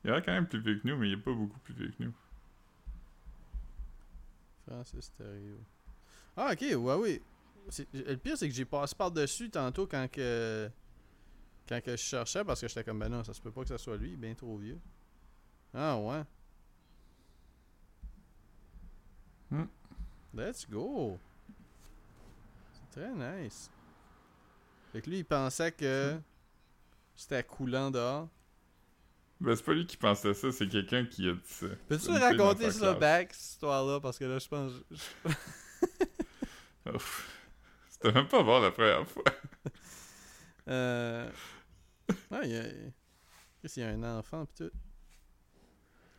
[0.05, 1.91] Il a quand même plus vieux que nous, mais il est pas beaucoup plus vieux
[1.97, 2.13] que nous.
[4.67, 5.57] Francis Stereo.
[6.37, 7.21] Ah, ok, ouais, oui.
[7.93, 10.69] Le pire, c'est que j'ai passé par-dessus tantôt quand que.
[11.67, 13.69] Quand que je cherchais parce que j'étais comme, ben non, ça se peut pas que
[13.69, 14.79] ça soit lui, il est bien trop vieux.
[15.73, 16.23] Ah, ouais.
[19.49, 19.65] Hmm.
[20.33, 21.17] Let's go.
[22.73, 23.71] C'est très nice.
[24.91, 26.19] Fait que lui, il pensait que
[27.15, 28.27] c'était coulant dehors.
[29.39, 31.67] Ben, c'est pas lui qui pensait ça, c'est quelqu'un qui a dit ça.
[31.87, 33.99] Peux-tu raconter ça back, cette histoire-là?
[33.99, 34.71] Parce que là, je pense.
[36.93, 37.42] Ouf.
[38.03, 39.23] C'était même pas bon la première fois.
[40.69, 41.29] Euh.
[42.31, 42.63] Ouais, il y a.
[43.61, 44.71] Qu'est-ce qu'il y a un enfant pis tout.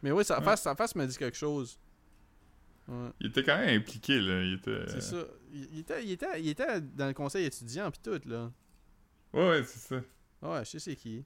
[0.03, 0.45] Mais oui, sa Ouais.
[0.45, 1.79] face, sa face me dit quelque chose.
[2.87, 3.09] Ouais.
[3.21, 4.43] Il était quand même impliqué, là.
[4.43, 4.85] Il était...
[4.89, 5.25] C'est ça.
[5.51, 8.53] Il, il était, il, était, il était dans le conseil étudiant pis tout, là.
[9.33, 10.03] Ouais, ouais, c'est ça.
[10.47, 11.25] Ouais, je sais c'est qui.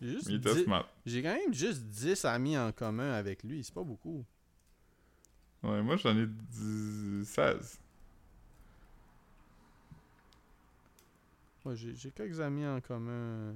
[0.00, 0.88] J'ai juste Il était dix- smart.
[1.04, 4.24] J'ai quand même juste 10 amis en commun avec lui, c'est pas beaucoup.
[5.62, 7.24] Ouais, moi j'en ai 10...
[7.28, 7.80] 16.
[11.64, 13.54] Ouais, j'ai quelques amis en commun.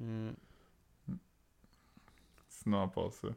[0.00, 0.32] Euh,
[2.48, 3.28] Sinon, à part ça.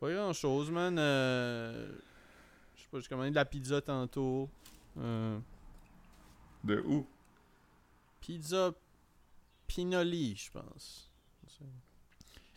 [0.00, 0.98] Pas grand chose, man.
[0.98, 1.92] Euh,
[2.74, 4.48] Je sais pas, j'ai commandé de la pizza tantôt.
[4.96, 5.38] Euh,
[6.64, 7.06] De où?
[8.20, 8.72] pizza
[9.66, 11.10] Pinoli, je pense.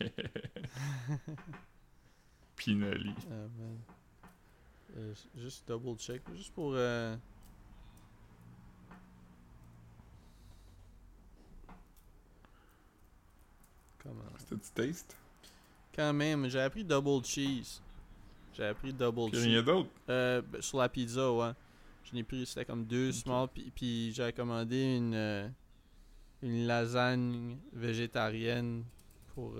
[2.56, 3.14] Pinoli.
[3.30, 3.78] Ah, man.
[4.96, 6.72] Euh, juste double check, juste pour.
[6.74, 7.16] euh,
[14.02, 14.22] Comment?
[14.38, 15.16] C'était du taste?
[15.94, 17.80] Quand même, j'ai appris double cheese.
[18.54, 19.46] J'ai appris double Puis cheese.
[19.48, 19.90] rien d'autre?
[20.08, 21.52] Euh, ben, sur la pizza, ouais.
[22.04, 23.14] Je n'ai pris, c'était comme deux Ok.
[23.14, 25.52] small, puis, puis j'avais commandé une,
[26.42, 28.84] une lasagne végétarienne
[29.34, 29.54] pour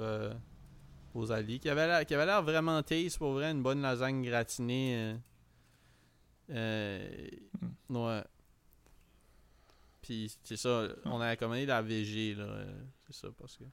[1.15, 4.23] euh, Rosalie, qui avait l'air, qui avait l'air vraiment taste, pour vrai, une bonne lasagne
[4.23, 4.97] gratinée.
[4.97, 5.17] euh,
[6.51, 7.29] euh,
[7.91, 8.25] ouais.
[10.03, 12.45] Puis c'est ça, on avait commandé la VG, là.
[12.45, 13.65] euh, c'est ça, parce que.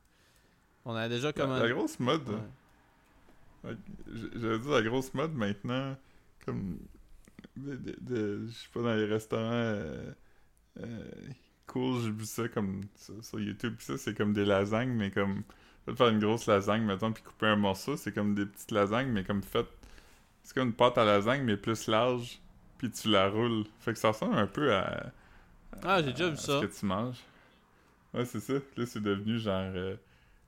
[0.85, 1.67] On a déjà La, commandé.
[1.67, 2.29] la grosse mode,
[3.63, 3.75] Ouais.
[4.35, 5.97] J'allais dire la grosse mode maintenant,
[6.45, 6.79] comme
[7.57, 10.13] je sais pas dans les restaurants euh,
[10.79, 11.11] euh,
[11.67, 15.43] cool, j'ai vu ça comme sur, sur YouTube, ça c'est comme des lasagnes, mais comme
[15.95, 19.23] faire une grosse lasagne mettons puis couper un morceau, c'est comme des petites lasagnes mais
[19.23, 19.65] comme fait
[20.43, 22.39] c'est comme une pâte à lasagne mais plus large,
[22.77, 25.11] puis tu la roules, fait que ça ressemble un peu à,
[25.83, 26.59] Ah, j'ai déjà vu ce ça.
[26.61, 27.19] que tu manges.
[28.13, 29.95] Ouais c'est ça, là c'est devenu genre euh,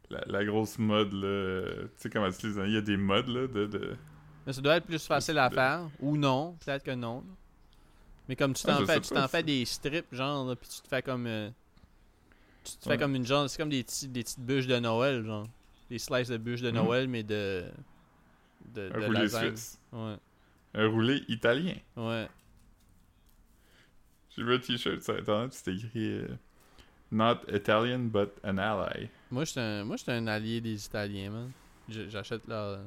[0.10, 3.28] la, la grosse mode là, tu sais comment tu les il y a des modes
[3.28, 3.98] là de, de...
[4.46, 5.90] Mais ça doit être plus facile à faire.
[6.00, 6.58] Ou non.
[6.66, 7.24] Peut-être que non.
[8.28, 10.82] Mais comme tu Ah, t'en fais, tu t'en fais des strips, genre, là, puis tu
[10.82, 11.28] te fais comme.
[11.28, 11.50] euh,
[12.64, 12.98] tu te fais Ouais.
[12.98, 13.50] comme une genre.
[13.50, 15.48] C'est comme des, petits, des petites bûches de Noël, genre.
[15.90, 16.76] Des slices de bûches de Mhm.
[16.76, 17.66] Noël, mais de.
[18.74, 19.80] De, Un roulé suisse.
[19.92, 20.16] Ouais.
[20.76, 21.76] Un roulé italien.
[21.98, 22.28] Ouais.
[24.36, 26.28] J'ai vu un t-shirt sur internet, c'était écrit euh,
[27.12, 29.10] Not Italian, but an ally.
[29.30, 31.52] Moi, j'étais un, moi, j'étais un allié des Italiens, man.
[31.90, 32.80] J'achète leur.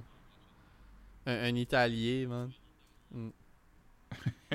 [1.27, 2.51] Un, un Italien, man.
[3.11, 3.29] Mm.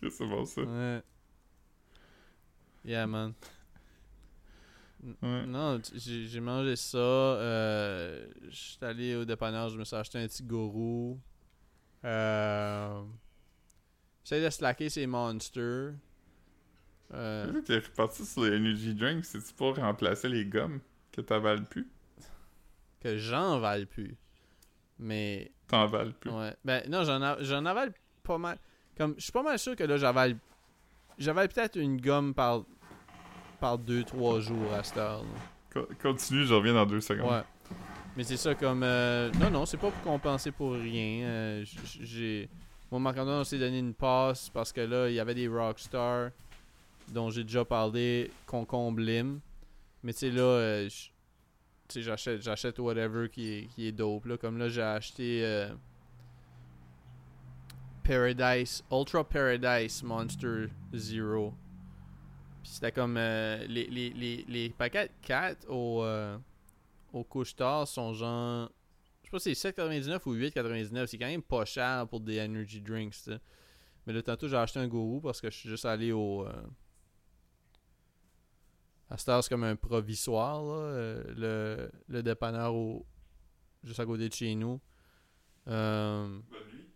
[0.00, 0.60] Que c'est bon ça?
[0.62, 1.02] Ouais.
[2.86, 3.34] Yeah, man.
[5.22, 5.44] Ouais.
[5.46, 6.96] Non, j'ai mangé ça.
[6.98, 11.20] Euh, je suis allé au dépanneur, je me suis acheté un petit gourou.
[12.04, 13.02] Euh,
[14.24, 15.94] J'essaie de slacker ces monsters.
[17.14, 20.80] Euh, T'es reparti sur les energy drinks, c'est-tu pour remplacer les gommes
[21.12, 21.88] que t'avales plus?
[23.00, 24.16] que j'en vale plus.
[24.98, 26.30] Mais, T'en avales plus.
[26.30, 26.56] ouais.
[26.64, 27.92] Ben, non, j'en avale
[28.24, 28.58] pas mal.
[28.96, 30.36] Comme, je suis pas mal sûr que là, j'avale.
[31.18, 32.64] J'avale peut-être une gomme par.
[33.56, 35.22] Par 2-3 jours à cette heure.
[35.22, 35.28] là.
[35.72, 37.30] Co- Continue, je reviens dans deux secondes.
[37.30, 37.42] Ouais.
[38.16, 38.82] Mais c'est ça comme.
[38.82, 41.26] euh, non, non, c'est pas pour compenser pour rien.
[41.26, 41.64] Euh,
[42.00, 42.48] j'ai.
[42.90, 46.30] Mon Marc-Antoine s'est donné une passe parce que là, il y avait des Rockstar
[47.08, 49.00] dont j'ai déjà parlé, Concombre.
[50.02, 51.12] Mais tu sais, là, euh, j-
[51.88, 54.24] tu sais, j'achète, j'achète whatever qui est, qui est dope.
[54.26, 54.36] Là.
[54.38, 55.68] Comme là, j'ai acheté euh,
[58.04, 61.52] Paradise, Ultra Paradise Monster Zero.
[62.66, 66.36] Puis c'était comme euh, les, les, les, les paquets 4 au, euh,
[67.12, 68.68] au couche-tard sont genre.
[69.22, 71.06] Je sais pas si c'est 7,99 ou 8,99.
[71.06, 73.38] C'est quand même pas cher pour des energy drinks, tu sais.
[74.04, 76.44] Mais là, tantôt, j'ai acheté un gourou parce que je suis juste allé au.
[76.44, 76.52] Euh...
[79.10, 80.72] À cette heure, c'est comme un provisoire, là.
[80.74, 83.06] euh, le, le dépanneur au...
[83.84, 84.80] juste à côté de chez nous.
[85.68, 86.88] Euh, Bonne nuit.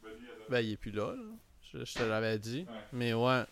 [0.00, 1.22] Bonne nuit à ben, il est plus là, là.
[1.62, 2.64] Je, je te l'avais dit.
[2.68, 2.74] Ouais.
[2.92, 3.42] Mais ouais.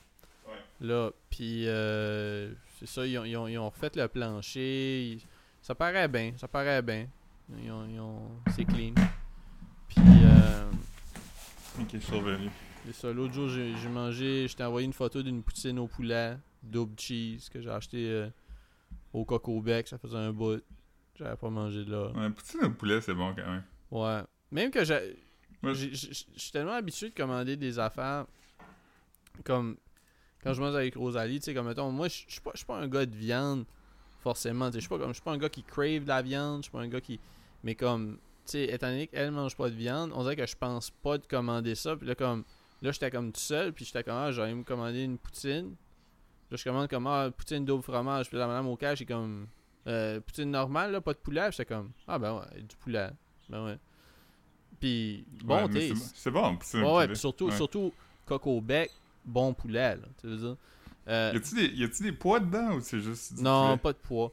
[0.84, 5.12] Là, puis euh, c'est ça, ils ont, ils, ont, ils ont refait le plancher.
[5.12, 5.22] Ils-
[5.62, 7.06] ça paraît bien, ça paraît bien.
[7.62, 8.92] Ils ont, c'est clean.
[9.88, 10.70] Puis, euh,
[11.80, 12.50] Ok, revenu.
[12.86, 13.12] c'est ça.
[13.12, 17.48] L'autre jour, j'ai mangé, je t'ai envoyé une photo d'une poutine au poulet, double cheese,
[17.50, 18.28] que j'ai acheté euh,
[19.12, 19.88] au Coco Bec.
[19.88, 20.62] Ça faisait un bout.
[21.18, 22.10] J'avais pas mangé de là.
[22.12, 23.62] Ouais, poutine au poulet, c'est bon quand même.
[23.90, 24.20] Ouais.
[24.50, 25.16] Même que j'ai-
[25.62, 28.26] Je suis tellement habitué de commander des affaires
[29.44, 29.76] comme
[30.44, 33.06] quand je mange avec Rosalie, tu sais, comme mettons, moi, je suis pas, un gars
[33.06, 33.64] de viande,
[34.20, 34.66] forcément.
[34.66, 36.22] tu sais, Je suis pas comme je suis pas un gars qui crave de la
[36.22, 37.18] viande, je suis pas un gars qui.
[37.62, 40.54] Mais comme, tu sais, étant donné qu'elle mange pas de viande, on dirait que je
[40.56, 41.96] pense pas de commander ça.
[41.96, 42.44] Puis là, comme,
[42.82, 45.74] là, j'étais comme tout seul, puis j'étais comme, ah, j'allais me commander une poutine.
[46.50, 48.28] Là, je commande comme, ah, poutine double fromage.
[48.28, 49.46] Puis la madame au cash, est comme,
[49.86, 51.48] euh, poutine normale, là, pas de poulet.
[51.50, 53.08] J'étais comme, ah, ben ouais, du poulet.
[53.48, 53.78] Ben ouais.
[54.80, 57.56] Puis, bon ouais, c'est bon- C'est bon, poutine Ouais, ouais, puis surtout, Ouais.
[57.56, 57.92] surtout
[58.26, 58.90] coco bec,
[59.24, 60.56] bon poulet, là, tu veux dire.
[61.08, 61.36] Euh, Y
[61.84, 63.78] a-tu des, des pois dedans ou c'est juste du non, poulet?
[63.78, 64.32] pas de pois.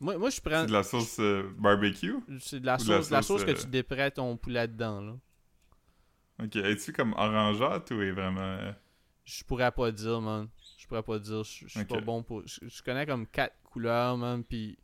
[0.00, 0.60] Moi, moi je prends.
[0.62, 2.14] C'est de la sauce euh, barbecue?
[2.40, 4.66] C'est de la ou de la sauce, la sauce, que euh, tu déprêtes ton poulet
[4.68, 5.12] dedans, là.
[6.42, 8.40] Ok, es-tu comme orangeâtre ou est vraiment...
[8.40, 8.72] euh,
[9.24, 10.48] Je pourrais pas dire, man.
[10.78, 11.42] Je pourrais pas dire.
[11.42, 12.42] Je je suis pas bon pour.
[12.46, 14.78] Je, je connais comme quatre couleurs, man, puis.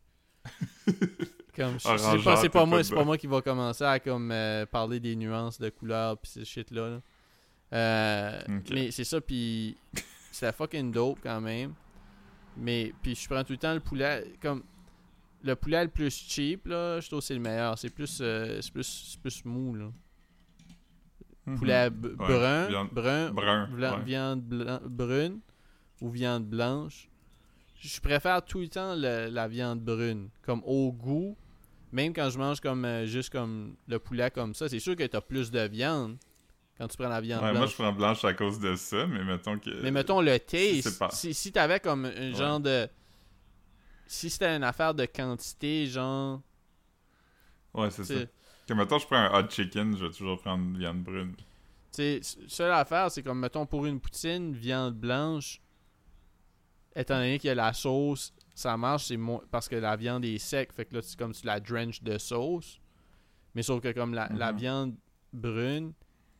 [1.56, 4.00] comme, je- c'est pas, c'est pas t'es moi, pas pas moi qui va commencer à
[4.00, 4.34] comme
[4.70, 6.90] parler des nuances de couleurs puis ces shit là.
[6.90, 7.00] là.
[7.72, 8.40] Euh.
[8.70, 9.76] Mais c'est ça, puis
[10.30, 11.74] c'est fucking dope quand même.
[12.56, 14.62] Mais puis je prends tout le temps le poulet comme
[15.42, 17.76] le poulet le plus cheap là, je trouve que c'est le meilleur.
[17.78, 19.90] C'est plus, euh, c'est plus, c'est plus mou là.
[21.46, 21.58] mhm.
[21.58, 23.68] Poulet Ouais, brun, viande brun, Brun.
[23.98, 24.04] Ouais.
[24.04, 25.40] viande blan- brune
[26.00, 27.08] ou viande blanche.
[27.80, 30.28] Je préfère tout le temps le- la viande brune.
[30.42, 31.36] Comme au goût,
[31.92, 35.04] même quand je mange comme euh, juste comme le poulet comme ça, c'est sûr que
[35.04, 36.16] tu as plus de viande
[36.78, 37.70] quand tu prends la viande Ouais, moi, blanche.
[37.70, 39.70] je prends blanche à cause de ça, mais mettons que...
[39.82, 42.88] Mais mettons le taste, pas- si, si t'avais comme un genre de...
[44.06, 46.40] Si c'était une affaire de quantité, genre...
[47.74, 48.14] Ouais, c'est ça.
[48.66, 51.34] Que mettons, je prends un hot chicken, je vais toujours prendre viande brune.
[51.36, 51.42] Tu
[51.92, 55.60] sais, seule affaire, c'est comme, mettons, pour une poutine, viande blanche,
[56.96, 60.24] étant donné qu'il y a la sauce, ça marche, c'est moins parce que la viande
[60.24, 62.80] est sec, fait que là, c'est comme tu la drenches de sauce.
[63.54, 64.58] Mais sauf que comme la, la Mhm.
[64.58, 64.94] viande
[65.32, 65.92] brune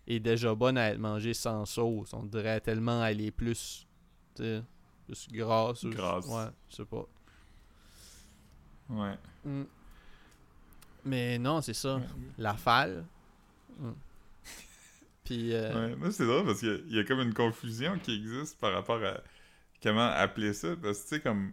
[0.07, 3.87] est déjà bonne à être mangée sans sauce, on dirait tellement elle est plus,
[4.35, 4.63] tu sais,
[5.07, 5.85] plus grasse.
[5.87, 6.27] Grasse.
[6.27, 7.07] Ouais, je sais pas.
[8.91, 9.19] Ouais.
[9.45, 9.63] Mm.
[11.05, 12.01] Mais non, c'est ça.
[12.39, 13.05] La falle.
[13.79, 13.91] Mm.
[15.25, 18.15] Puis, euh, Ouais, moi c'est drôle parce qu'il y y, a comme une confusion qui
[18.15, 19.21] existe par rapport à
[19.83, 20.77] comment appeler ça.
[20.77, 21.53] Parce que tu sais, comme.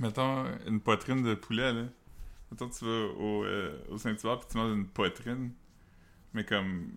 [0.00, 1.84] Mettons une poitrine de poulet, là.
[2.50, 5.52] Mettons tu vas au, euh, au Saint-Hubert puis tu manges une poitrine.
[6.38, 6.92] Mais comme.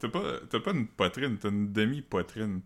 [0.00, 2.60] T'as pas, t'as pas une poitrine, t'as une demi-poitrine.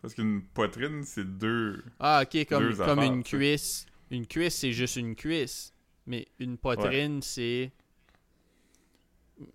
[0.00, 1.84] Parce qu'une poitrine, c'est deux.
[2.00, 3.84] Ah, ok, comme, comme affaires, une cuisse.
[4.10, 5.74] Une cuisse, c'est juste une cuisse.
[6.06, 7.70] Mais une poitrine, c'est.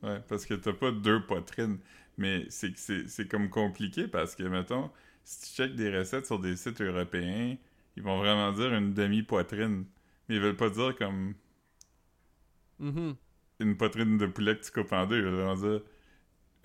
[0.04, 1.80] Ouais, parce que t'as pas deux poitrines.
[2.18, 4.92] Mais c'est que c'est c'est comme compliqué parce que, mettons,
[5.24, 7.58] si tu checkes des recettes sur des sites européens,
[7.96, 9.86] ils vont vraiment dire une demi-poitrine.
[10.30, 11.34] Mais ils veulent pas dire comme
[12.80, 13.18] Mhm.
[13.60, 15.22] Une poitrine de poulet que tu coupes en deux.
[15.30, 15.82] Vraiment dire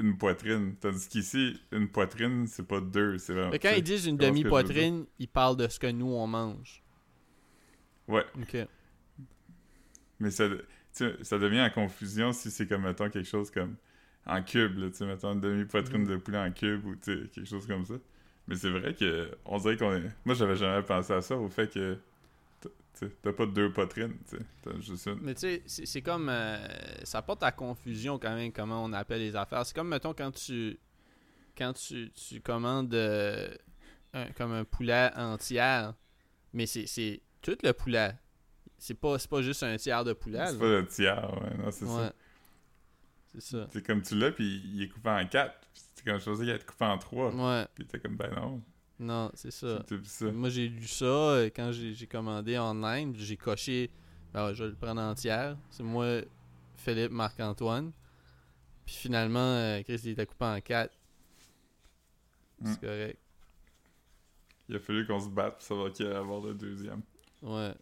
[0.00, 0.74] une poitrine.
[0.80, 3.18] Tandis qu'ici, une poitrine, c'est pas deux.
[3.18, 3.52] C'est vraiment.
[3.52, 6.82] Quand ils disent une demi-poitrine, ils parlent de ce que nous, on mange.
[8.08, 8.24] Ouais.
[8.40, 8.66] Ok.
[10.18, 10.48] Mais ça,
[10.92, 13.76] ça devient en confusion si c'est comme, mettons, quelque chose comme
[14.26, 16.08] en cube, là, tu sais, mettons, une demi-poitrine Mhm.
[16.08, 17.94] de poulet en cube ou, tu sais, quelque chose comme ça.
[18.46, 20.02] Mais c'est vrai que, on dirait qu'on est...
[20.24, 21.96] Moi, j'avais jamais pensé à ça, au fait que,
[23.22, 24.14] t'as pas deux poitrines,
[24.62, 25.20] t'as juste une.
[25.20, 26.28] Mais tu sais, c'est comme.
[26.28, 26.58] euh,
[27.04, 29.64] ça porte à confusion quand même comment on appelle les affaires.
[29.66, 30.78] C'est comme, mettons, quand tu.
[31.56, 33.54] Quand tu, tu commandes euh,
[34.14, 35.94] un- comme un poulet entière,
[36.54, 38.14] mais c'est- tout le poulet.
[38.78, 40.46] C'est pas, pas juste un tiers de poulet.
[40.46, 41.90] C'est pas le tiers, ouais, non, c'est Ouais.
[41.90, 42.12] ça.
[43.34, 43.66] C'est ça.
[43.72, 45.58] C'est comme tu l'as, puis il est coupé en quatre.
[45.72, 47.30] Puis C'est comme je pensais qu'il allait être coupé en trois.
[47.34, 47.66] Ouais.
[47.74, 48.62] Puis t'es comme, ben non,
[49.02, 49.84] Non, c'est ça.
[50.32, 53.12] Moi, j'ai lu ça euh, quand j'ai commandé online.
[53.16, 53.90] J'ai coché,
[54.32, 55.56] ben je vais le prendre entière.
[55.70, 56.20] C'est moi,
[56.76, 57.90] Philippe, Marc-Antoine.
[58.86, 60.94] Puis finalement, euh, Chris, il était coupé en quatre.
[62.60, 62.72] Mm.
[62.72, 63.18] C'est correct.
[64.68, 67.02] Il a fallu qu'on se batte pour savoir qui allait avoir le deuxième.
[67.42, 67.74] Ouais.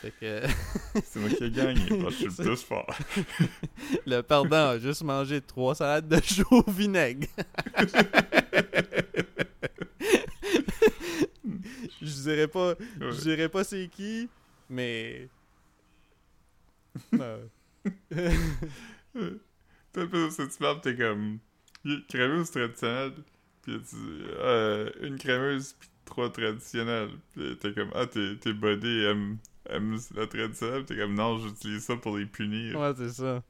[0.00, 0.42] Fait que
[1.04, 2.90] C'est moi qui ai gagné, parce que je suis le plus fort.
[4.06, 7.26] le perdant a juste mangé trois salades de choux au vinaigre.
[12.02, 13.12] je dirais pas, Ouais.
[13.12, 14.28] je dirais pas c'est qui,
[14.68, 15.28] mais.
[17.14, 17.46] Euh,
[19.92, 21.38] Toi, le Saint-Hubert, t'es comme.
[22.08, 23.12] Crémeuse traditionnelle,
[23.62, 27.10] puis tu euh, une crémeuse, puis trois traditionnelles.
[27.34, 31.84] Puis t'es comme, ah, t'es, t'es body aime, aime la traditionnelle, t'es comme, non, j'utilise
[31.84, 32.78] ça pour les punir.
[32.78, 33.42] Ouais, c'est ça.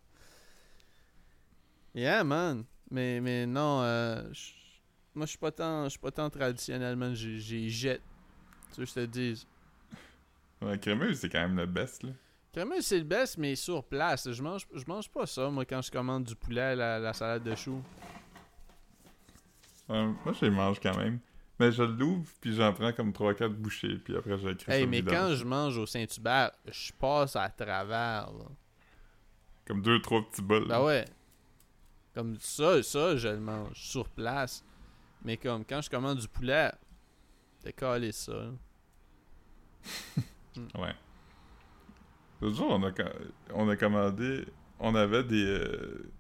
[1.95, 2.65] Yeah, man.
[2.91, 4.23] Mais, mais non, euh,
[5.15, 7.15] moi, je suis pas tant, je suis pas tant traditionnel, man.
[7.15, 8.03] J'ai, j'ai jette.
[8.73, 9.47] Tu veux que je te dise?
[10.63, 12.11] Ouais, crémeuse, c'est quand même le best, là.
[12.53, 14.31] Crémeuse, c'est le best, mais sur place.
[14.31, 17.13] Je mange, je mange pas ça, moi, quand je commande du poulet à la, la
[17.13, 17.83] salade de choux.
[19.89, 21.21] moi, je les mange quand même.
[21.59, 25.03] Mais je l'ouvre, puis j'en prends comme 3-4 bouchées, puis après, je crée Hey, mais
[25.03, 28.47] quand je mange au Saint-Hubert, je passe à travers, là.
[29.67, 30.67] Comme deux, trois petits bols.
[30.67, 31.05] Ben ouais.
[32.15, 34.65] Comme ça, ça, je le mange sur place.
[35.23, 36.73] Mais comme quand je commande du poulet,
[37.77, 38.51] calé ça.
[40.57, 40.95] ouais.
[42.41, 42.93] L'autre jour, on a,
[43.55, 44.47] on a commandé.
[44.79, 45.45] On avait des.
[45.45, 46.11] Euh,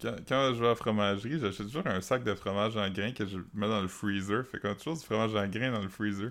[0.00, 3.12] quand, quand, je vais à la fromagerie, j'achète toujours un sac de fromage en grains
[3.12, 4.46] que je mets dans le freezer.
[4.46, 6.30] Fait qu'on a toujours du fromage en grains dans le freezer.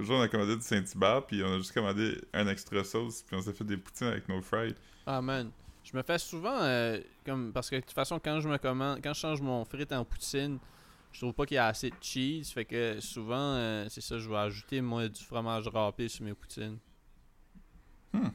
[0.00, 3.36] Jour, on a commandé du Saint-Hubert, puis on a juste commandé un extra sauce, puis
[3.36, 4.74] on s'est fait des poutines avec nos fries.
[5.06, 5.50] Ah man.
[5.82, 6.58] Je me fais souvent.
[6.60, 9.00] Euh, comme Parce que de toute façon, quand je me commande.
[9.02, 10.58] Quand je change mon frite en poutine,
[11.12, 12.52] je trouve pas qu'il y a assez de cheese.
[12.52, 16.34] Fait que souvent, euh, c'est ça, je vais ajouter moi du fromage râpé sur mes
[16.34, 16.78] poutines.
[18.12, 18.28] Hmm.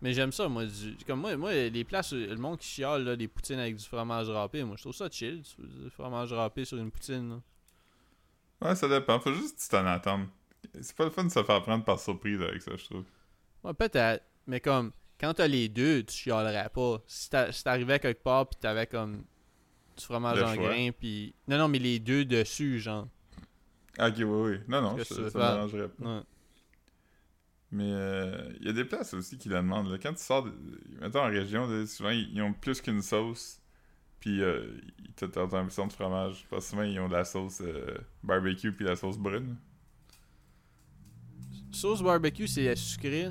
[0.00, 0.64] Mais j'aime ça, moi.
[1.06, 4.30] comme moi, moi, les places, le monde qui chiale, là, des poutines avec du fromage
[4.30, 7.28] râpé, moi, je trouve ça chill, du fromage râpé sur une poutine.
[7.30, 8.68] Là.
[8.68, 9.20] Ouais, ça dépend.
[9.20, 10.26] Faut juste que tu t'en attendes.
[10.80, 13.04] C'est pas le fun de se faire prendre par surprise avec ça, je trouve.
[13.64, 14.24] Ouais, peut-être.
[14.46, 17.02] Mais comme, quand t'as les deux, tu chialerais pas.
[17.06, 17.30] Si
[17.62, 19.24] t'arrivais quelque part pis t'avais comme
[20.00, 21.34] du fromage en grain, puis.
[21.46, 23.08] Non, non, mais les deux dessus, genre.
[23.98, 24.56] Ah, ok, oui, oui.
[24.68, 26.04] Non, non, ça, ça m'arrangerait pas.
[26.04, 26.22] Ouais.
[27.72, 29.90] Mais il euh, y a des places aussi qui la demandent.
[29.90, 29.98] Là.
[29.98, 30.52] Quand tu sors, de,
[31.00, 33.60] mettons en région, souvent ils, ont plus qu'une sauce,
[34.18, 36.46] puis euh, ils te un un de fromage.
[36.50, 39.56] Parce que souvent ils ont de la sauce euh, barbecue puis la sauce brune.
[41.70, 43.30] Sauce barbecue, c'est sucré.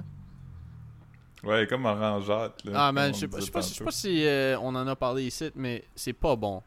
[1.44, 2.66] Ouais, comme orangeate.
[2.66, 4.26] Là, ah man, je sais pas, sais pas, si
[4.60, 6.62] on en a parlé ici, mais c'est pas bon.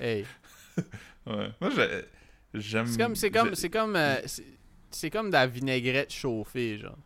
[0.00, 0.26] Hey.
[1.26, 1.50] ouais.
[1.60, 1.70] Moi,
[2.54, 2.86] j'aime.
[2.86, 3.98] C'est comme, c'est comme, c'est comme,
[4.90, 6.98] c'est comme de la vinaigrette chauffée, genre.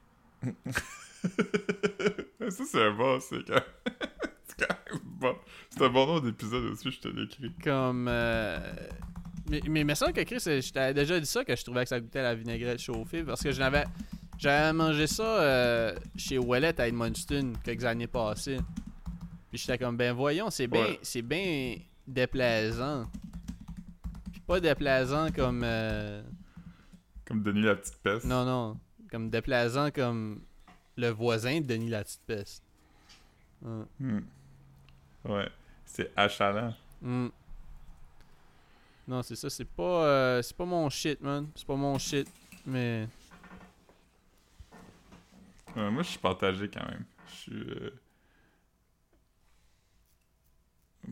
[2.49, 3.63] ça, c'est un bon, c'est quand...
[4.59, 5.37] quand même bon.
[5.71, 7.53] C'est un bon nom d'épisode aussi, je te l'écris.
[7.63, 8.07] Comme.
[8.09, 8.59] Euh...
[9.51, 11.99] Mais, mais, ça que Chris, je t'avais déjà dit ça, que je trouvais que ça
[11.99, 13.85] goûtait la vinaigrette chauffée, parce que j'avais.
[14.39, 18.59] J'avais mangé ça euh, chez Wallet à Edmundston quelques années passées.
[19.51, 21.77] Puis j'étais comme, ben voyons, c'est bien c'est bien
[22.07, 23.07] déplaisant.
[24.31, 25.63] Puis pas déplaisant comme.
[25.65, 26.23] Euh,
[27.25, 28.25] comme Denis la petite peste.
[28.25, 28.79] Non, non.
[29.11, 30.43] Comme déplaisant comme
[30.97, 32.63] le voisin de Denis la petite peste.
[33.63, 33.85] Ouais.
[33.99, 34.21] Hmm.
[35.25, 35.49] ouais.
[35.85, 36.75] C'est achalant.
[37.03, 37.29] Hmm.
[39.09, 39.51] Non, c'est ça.
[39.51, 41.49] C'est pas, euh, c'est pas mon shit, man.
[41.57, 42.29] C'est pas mon shit.
[42.65, 43.09] Mais.
[45.91, 47.05] Moi, je suis partagé quand même.
[47.29, 47.53] Je suis.
[47.53, 47.91] Euh...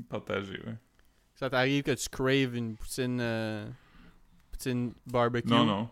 [0.08, 0.76] Partagé, ouais.
[1.34, 3.18] Ça t'arrive que tu craves une poutine.
[3.20, 3.68] Euh...
[4.50, 5.48] Poutine barbecue?
[5.48, 5.90] Non, non.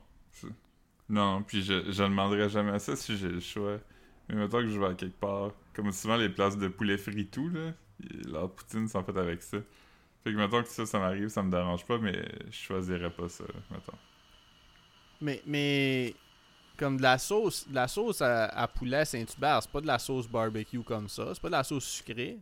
[1.09, 3.79] Non, puis je, je demanderais jamais ça si j'ai le choix.
[4.29, 7.27] Mais maintenant que je vais à quelque part, comme souvent les places de poulet frit
[7.27, 7.73] tout, là,
[8.27, 9.59] leur poutine sont faites avec ça.
[10.23, 13.29] Fait que maintenant que ça, ça m'arrive, ça me dérange pas, mais je choisirais pas
[13.29, 13.99] ça, mettons.
[15.21, 16.15] Mais, mais,
[16.77, 20.29] comme de la sauce, de la sauce à, poulet Saint-Hubert, c'est pas de la sauce
[20.29, 22.39] barbecue comme ça, c'est pas de la sauce sucrée.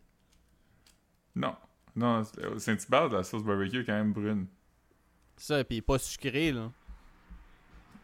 [1.34, 1.54] Non,
[1.94, 2.22] non,
[2.58, 4.46] Saint-Hubert, la sauce barbecue est quand même brune.
[5.36, 6.70] Ça, pis pas sucrée, là.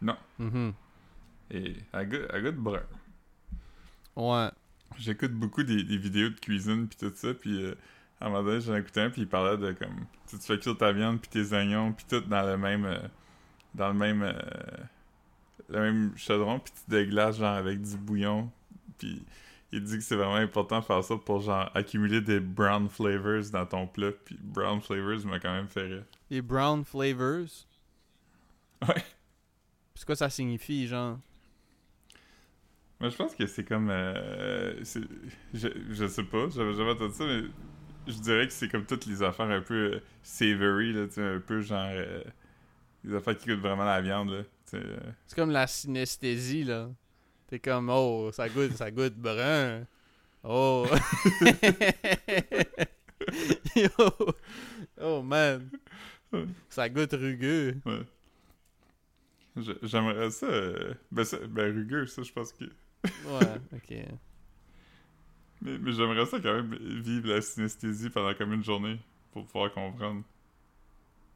[0.00, 0.16] Non.
[0.40, 0.72] Mm-hmm.
[1.50, 2.82] Et elle goûte, brun.
[4.16, 4.50] Ouais.
[4.98, 7.74] J'écoute beaucoup des, vidéos de cuisine puis tout ça, puis euh,
[8.20, 10.06] à un moment donné, j'en écoutais un, puis il parlait de comme...
[10.28, 12.84] Tu, fais cuire ta viande puis tes oignons, puis tout dans le même...
[12.84, 12.98] Euh,
[13.74, 14.22] dans le même...
[14.22, 14.32] Euh,
[15.68, 18.50] le même chaudron, puis tu déglaces genre avec du bouillon,
[18.98, 19.22] puis
[19.70, 23.50] il dit que c'est vraiment important de faire ça pour genre accumuler des brown flavors
[23.52, 26.04] dans ton plat, puis brown flavors m'a quand même fait rire.
[26.30, 27.66] Les brown flavors?
[28.86, 29.02] Ouais.
[29.94, 31.18] C'est quoi ça signifie, genre?
[33.00, 33.90] Moi, je pense que c'est comme.
[33.90, 34.82] Euh,
[35.54, 37.42] je, je sais pas, j'avais jamais entendu ça, mais
[38.06, 41.60] je dirais que c'est comme toutes les affaires un peu euh, savory, là, un peu
[41.60, 41.88] genre.
[41.90, 42.22] Euh,
[43.04, 44.42] les affaires qui goûtent vraiment la viande, là.
[44.70, 46.90] C'est comme la synesthésie, là.
[47.46, 49.86] T'es comme, oh, ça goûte, ça goûte brun.
[50.44, 50.86] Oh.
[55.00, 55.68] Oh, man.
[56.68, 57.76] Ça goûte rugueux.
[57.84, 58.02] Ouais.
[59.82, 61.38] J'aimerais ça, euh, ben ça.
[61.46, 62.64] Ben rugueux, ça, je pense que.
[62.64, 63.94] ouais, ok.
[65.60, 68.96] Mais, mais j'aimerais ça quand même vivre la synesthésie pendant comme une journée
[69.32, 70.22] pour pouvoir comprendre.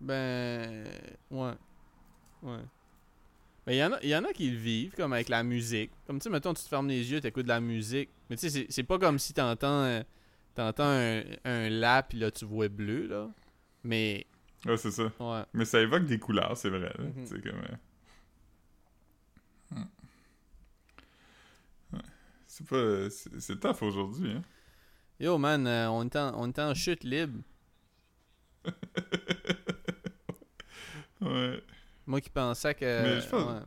[0.00, 0.86] Ben.
[1.28, 1.54] Ouais.
[2.40, 2.60] Ouais.
[3.66, 5.92] Mais il y, en a- y en a qui le vivent, comme avec la musique.
[6.06, 8.10] Comme tu sais, mettons, tu te fermes les yeux, t'écoutes de la musique.
[8.28, 10.02] Mais tu sais, c'est- c'est pas comme si t'entends euh,
[10.54, 13.30] t'entends un, un lap, puis là, tu vois bleu, là.
[13.84, 14.26] Mais,
[14.66, 15.10] Ouais, c'est ça.
[15.20, 15.42] ouais.
[15.54, 16.92] Mais ça évoque des couleurs, c'est vrai.
[16.98, 17.04] là.
[17.04, 17.24] Mhm.
[17.26, 17.60] C'est comme.
[17.60, 17.76] euh,
[19.76, 19.84] hmm.
[21.94, 21.98] Ouais.
[22.46, 23.10] C'est pas.
[23.10, 24.42] C'est c'est tough aujourd'hui, hein.
[25.20, 27.40] Yo, man, euh, on, est en, on est en chute libre.
[31.20, 31.62] Ouais.
[32.12, 33.02] Moi qui pensais que.
[33.02, 33.60] Mais je pense- ouais.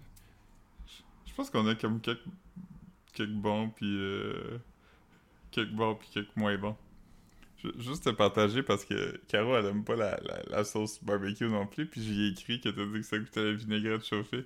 [1.26, 2.22] Je pense qu'on a comme quelques,
[3.12, 4.60] quelques bons, puis euh,
[5.50, 6.78] quelques bons, puis quelques moins bons.
[7.64, 11.48] Je- Juste te partager parce que Caro, elle aime pas la, la, la sauce barbecue
[11.50, 14.46] non plus, puis j'y ai écrit que t'as dit que ça goûtait la vinaigrette chauffée.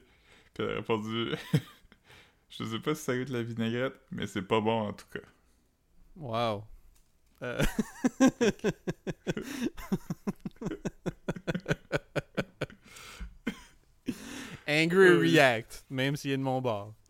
[0.53, 1.33] Puis elle a répondu
[2.49, 5.19] Je sais pas si ça goûte la vinaigrette, mais c'est pas bon en tout cas.
[6.15, 6.63] Wow.
[7.43, 7.61] Euh.
[14.69, 15.31] Angry Oui.
[15.31, 16.93] React, même s'il est de mon bord.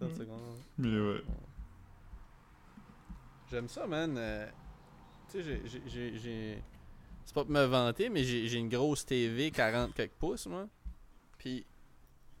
[0.00, 0.40] Attends une seconde.
[0.78, 1.22] Mais ouais.
[3.50, 4.14] J'aime ça, man.
[4.18, 4.46] Euh,
[5.30, 6.62] tu sais, j'ai- j'ai- j'ai- j'ai.
[7.24, 10.68] C'est pas pour me vanter, mais j'ai j'ai une grosse TV 40 quelques pouces, moi.
[11.38, 11.64] Puis.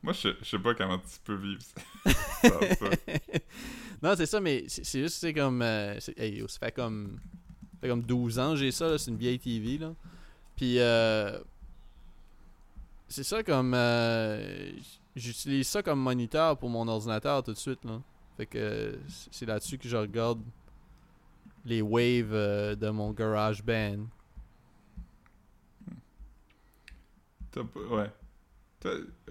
[0.02, 1.80] Moi, je sais- je sais pas comment tu peux vivre ça.
[4.02, 5.62] non, c'est ça, mais c'est juste, c'est comme.
[5.62, 7.18] euh, c'est- hey, yo, ça fait comme.
[7.74, 8.98] Ça fait comme 12 ans que j'ai ça, là.
[8.98, 9.94] C'est une vieille TV, là.
[10.56, 11.38] Puis, euh,
[13.08, 13.72] C'est ça comme.
[13.74, 14.72] euh,
[15.14, 18.00] J'utilise ça comme moniteur pour mon ordinateur tout de suite, là.
[18.36, 18.98] Fait que
[19.30, 20.42] c'est là-dessus que je regarde
[21.64, 24.06] les waves euh, de mon garage band.
[27.50, 28.10] T'as pas- Ouais.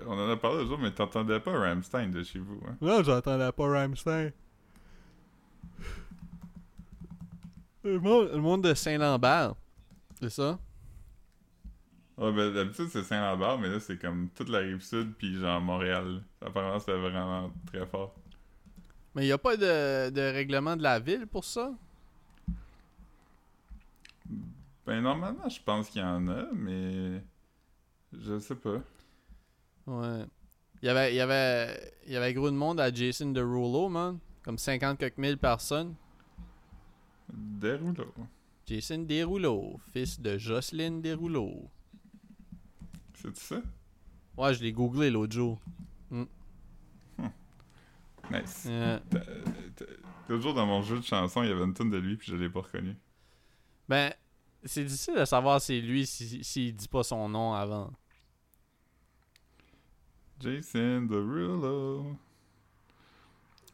[0.06, 2.76] On en a parlé l'autre jour, mais t'entendais pas Ramstein de chez vous, hein?
[2.82, 4.32] Non, j'entendais pas Rammstein.
[7.84, 9.54] Le monde, le monde de Saint-Lambert,
[10.20, 10.60] c'est ça?
[12.18, 15.60] Ouais, ben d'habitude c'est Saint-Lambert, mais là c'est comme toute la rive sud, puis genre
[15.60, 16.22] Montréal.
[16.42, 18.16] Apparemment c'était vraiment très fort.
[19.14, 21.74] Mais il n'y a pas de, de règlement de la ville pour ça?
[24.86, 27.22] Ben normalement je pense qu'il y en a, mais.
[28.14, 28.82] Je sais pas.
[29.88, 30.26] Ouais.
[30.82, 33.90] Il y avait, il y avait, il y avait gros de monde à Jason Derulo,
[33.90, 34.20] man.
[34.44, 35.96] Comme 50 quelques mille personnes.
[37.28, 38.14] Des rouleaux.
[38.68, 41.70] Jason Derulo, fils de Jocelyne Derulo.
[43.34, 43.62] C'est ça?
[44.38, 45.60] Ouais, je l'ai googlé l'autre jour.
[48.32, 48.66] Nice.
[48.68, 49.86] Euh, T'as- t'as-
[50.28, 52.32] L'autre jour dans mon jeu de chansons, il y avait une tonne de lui, puis
[52.32, 52.96] je l'ai pas reconnu.
[53.88, 54.12] ben,
[54.64, 57.92] c'est difficile de savoir c'est lui s'il si, dit pas son nom avant.
[60.40, 62.16] Jason Derulo.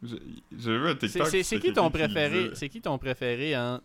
[0.04, 0.20] J'ai
[0.58, 1.28] j'ai vu un TikTok.
[1.28, 2.52] C'est qui ton préféré?
[2.56, 3.80] C'est qui ton préféré en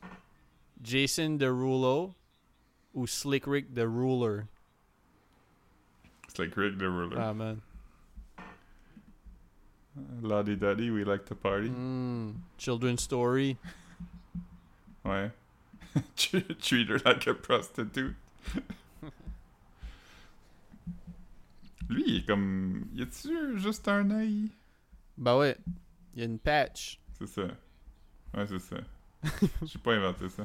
[0.82, 2.12] Jason Derulo
[2.92, 4.42] ou Slick Rick the Ruler?
[6.36, 7.16] C'est like Rick Derulo.
[7.16, 7.60] Ah man.
[10.20, 11.70] Lottie Daddy, we like to party.
[11.70, 13.56] Mm, Children's Story.
[15.06, 15.30] Ouais.
[16.16, 18.16] Treat her like a prostitute.
[21.88, 22.88] Lui, il est comme.
[22.92, 24.50] Y a-tu juste un œil
[25.16, 25.56] Bah ouais.
[26.12, 26.98] Il y a une patch.
[27.16, 27.42] C'est ça.
[28.34, 28.78] Ouais, c'est ça.
[29.62, 30.44] J'ai pas inventé ça.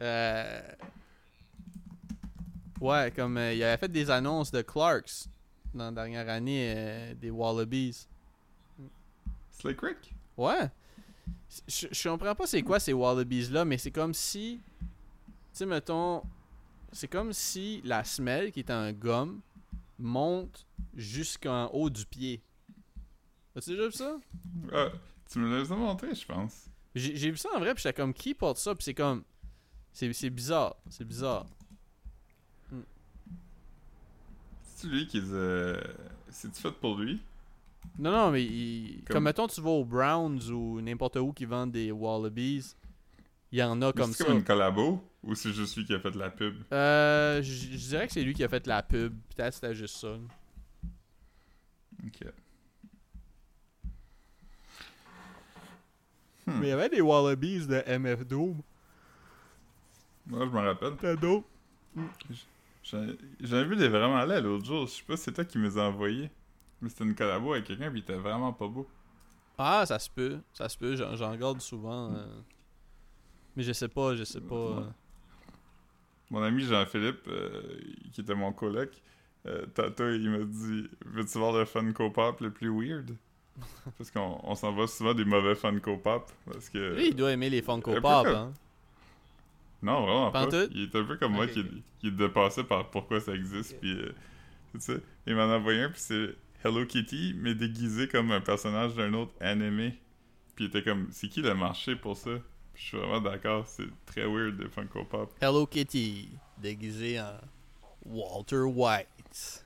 [0.00, 0.62] Euh,
[2.82, 5.28] Ouais, comme euh, il avait fait des annonces de Clarks
[5.72, 8.08] dans la dernière année euh, des Wallabies.
[9.52, 10.12] Slick Rick?
[10.36, 10.68] Ouais.
[11.68, 14.60] Je, je comprends pas c'est quoi ces Wallabies là, mais c'est comme si.
[14.80, 14.86] Tu
[15.52, 16.24] sais, mettons.
[16.90, 19.40] C'est comme si la semelle qui est en gomme
[19.96, 20.66] monte
[20.96, 22.42] jusqu'en haut du pied.
[23.54, 24.16] As-tu déjà vu ça?
[24.72, 24.88] Ah,
[25.30, 26.68] tu me l'as montré, je pense.
[26.96, 29.22] J'ai vu ça en vrai, puis j'étais comme qui porte ça, puis c'est comme.
[29.92, 30.74] C'est bizarre.
[30.90, 31.46] C'est bizarre.
[34.82, 35.80] C'est lui qui euh...
[36.28, 37.20] C'est-tu fait pour lui?
[37.98, 39.14] Non, non, mais il- comme...
[39.14, 42.74] Comme- mettons, tu vas au Browns ou n'importe où qui vendent des Wallabies,
[43.52, 44.24] il y en a Mais comme C'est ça.
[44.24, 46.54] comme une collabo Ou c'est juste lui qui a fait la pub?
[46.72, 49.14] Euh, je dirais que c'est lui qui a fait la pub.
[49.36, 50.16] Peut-être c'était juste ça.
[52.04, 52.28] Ok.
[56.46, 58.60] Mais il y avait des Wallabies de MF Doom.
[60.26, 61.16] Moi, je me rappelle.
[61.16, 61.44] Dope.
[61.96, 62.02] J'en
[62.84, 63.02] j'en
[63.58, 64.86] ai vu des vraiment là l'autre jour.
[64.86, 66.30] Je sais pas si c'est toi qui me les as envoyés.
[66.80, 68.88] Mais c'était une collabo avec quelqu'un, puis il était vraiment pas beau.
[69.56, 70.38] Ah, ça se peut.
[70.52, 70.96] Ça se peut.
[70.96, 72.12] J'en regarde souvent.
[72.12, 72.26] euh.
[73.54, 74.54] Mais je sais pas, je sais pas.
[74.54, 74.86] euh.
[76.30, 77.62] Mon ami Jean-Philippe, euh,
[78.12, 78.90] qui était mon coloc,
[79.74, 83.16] tantôt, il m'a dit Veux-tu voir le Funko Pop le plus weird?
[83.98, 86.30] Parce qu'on on, s'en va souvent des mauvais Funko Pop.
[86.50, 86.94] Parce que.
[86.96, 88.52] Lui, il doit aimer les Un Funko Pop, hein.
[89.82, 90.48] Non, vraiment Pas?
[90.70, 91.64] Il est un peu comme moi qui,
[91.98, 93.78] qui est dépassé par pourquoi ça existe.
[93.80, 94.14] Puis, euh,
[94.74, 98.40] tu sais, il m'en a envoyé un, puis c'est Hello Kitty, mais déguisé comme un
[98.40, 99.98] personnage d'un autre animé.
[100.54, 102.30] Puis il était comme, c'est qui le marché pour ça?
[102.74, 105.34] Puis je suis vraiment d'accord, c'est très weird de Funko Pop.
[105.40, 106.28] Hello Kitty,
[106.58, 107.38] déguisé en
[108.04, 109.64] Walter White.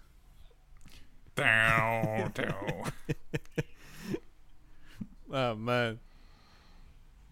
[1.37, 2.85] Down, down.
[5.33, 5.99] Oh man.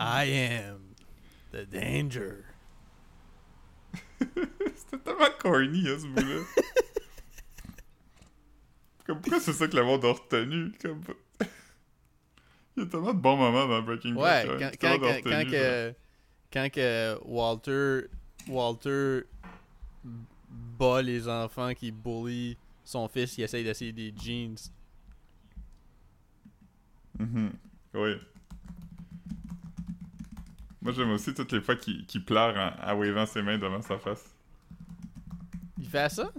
[0.00, 0.96] I am
[1.52, 2.44] the danger.
[4.76, 6.42] C'était tellement corny, hein, ce bout-là.
[9.06, 10.72] comme, pourquoi c'est ça que le monde a retenu?
[10.80, 11.00] Comme...
[12.76, 14.58] il y a tellement de bons moments dans Breaking Ouais, Bad.
[14.58, 15.94] quand, C'est quand, tellement quand, retenu, quand que,
[16.52, 18.08] quand que Walter,
[18.48, 19.20] Walter
[20.78, 24.56] bat les enfants qui bully son fils, il essaye d'essayer des jeans.
[27.18, 27.52] Mhm.
[27.94, 28.16] Oui.
[30.84, 33.98] Moi, j'aime aussi toutes les fois qu'il pleure en, en wavant ses mains devant sa
[33.98, 34.24] face.
[35.78, 36.30] Il fait ça?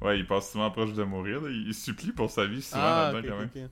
[0.00, 1.42] Ouais, il passe souvent proche de mourir.
[1.42, 1.50] là.
[1.50, 3.68] Il, il supplie pour sa vie souvent ah, là-dedans, quand même.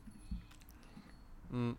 [1.50, 1.72] Hmm.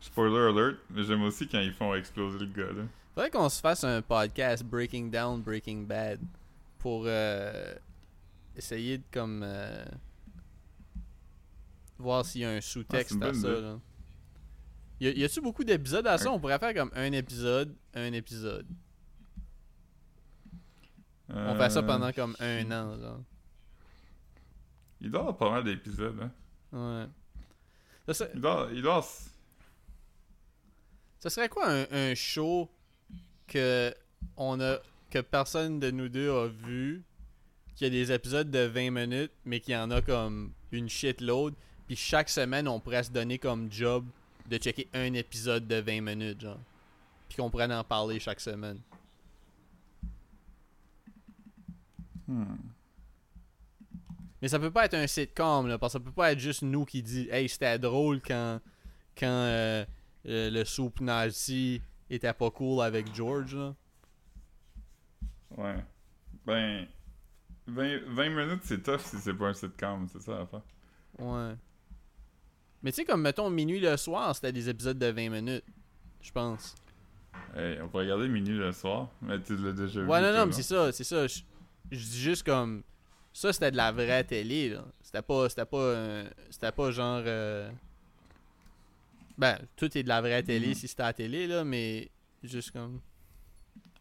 [0.00, 2.84] Spoiler alert, mais j'aime aussi quand ils font exploser le gars, là.
[3.14, 6.20] Faudrait qu'on se fasse un podcast Breaking Down Breaking Bad
[6.78, 7.74] pour euh,
[8.54, 9.84] essayer de comme euh,
[11.98, 13.48] voir s'il y a un Ah, sous-texte une à ça.
[13.48, 13.78] Là.
[15.00, 16.30] Y, a-tu beaucoup d'épisodes à ça?
[16.30, 18.66] On pourrait faire comme un épisode, un épisode.
[21.28, 22.98] On fait ça Euh, pendant comme un an.
[23.00, 23.20] Genre.
[25.00, 26.30] Il doit avoir pas mal d'épisodes, hein.
[26.72, 27.06] Ouais.
[28.06, 28.68] Ça, serait- Il doit...
[28.72, 29.04] Il doit...
[31.18, 32.70] ça serait quoi un, un show
[33.46, 33.92] que
[34.36, 34.78] on a
[35.10, 37.04] que personne de nous deux a vu,
[37.74, 41.54] qui a des épisodes de 20 minutes, mais qui en a comme une shitload,
[41.86, 44.06] puis chaque semaine on pourrait se donner comme job
[44.48, 46.60] de checker un épisode de 20 minutes, genre.
[47.28, 48.80] Puis qu'on pourrait en parler chaque semaine.
[52.28, 52.56] Hmm.
[54.40, 56.62] Mais ça peut pas être un sitcom, là, parce que ça peut pas être juste
[56.62, 58.60] nous qui dit Hey, c'était drôle quand,
[59.16, 59.84] quand euh,
[60.26, 61.80] euh, le soupe nazi
[62.10, 63.74] était pas cool avec George, là.
[65.56, 65.84] Ouais.
[66.44, 66.86] Ben...
[67.68, 70.62] 20, 20 minutes, c'est tough si c'est pas un sitcom, c'est ça l'affaire.
[71.18, 71.54] Ouais.
[72.82, 75.64] Mais tu sais, comme mettons minuit le soir, c'était des épisodes de 20 minutes.
[76.20, 76.74] Je pense.
[77.56, 80.06] Hey, on peut regarder minuit le soir, mais tu l'as déjà vu.
[80.06, 81.26] Ouais, non, non, mais c'est ça, c'est ça.
[81.26, 81.40] Je
[81.90, 82.82] dis juste comme.
[83.32, 84.84] Ça, c'était de la vraie télé, là.
[85.02, 85.48] C'était pas.
[85.48, 85.76] C'était pas.
[85.76, 87.22] euh, C'était pas genre.
[87.26, 87.70] euh,
[89.38, 90.74] Ben, tout est de la vraie télé Mhm.
[90.74, 92.10] si c'était à la télé, là, mais.
[92.42, 93.00] Juste comme.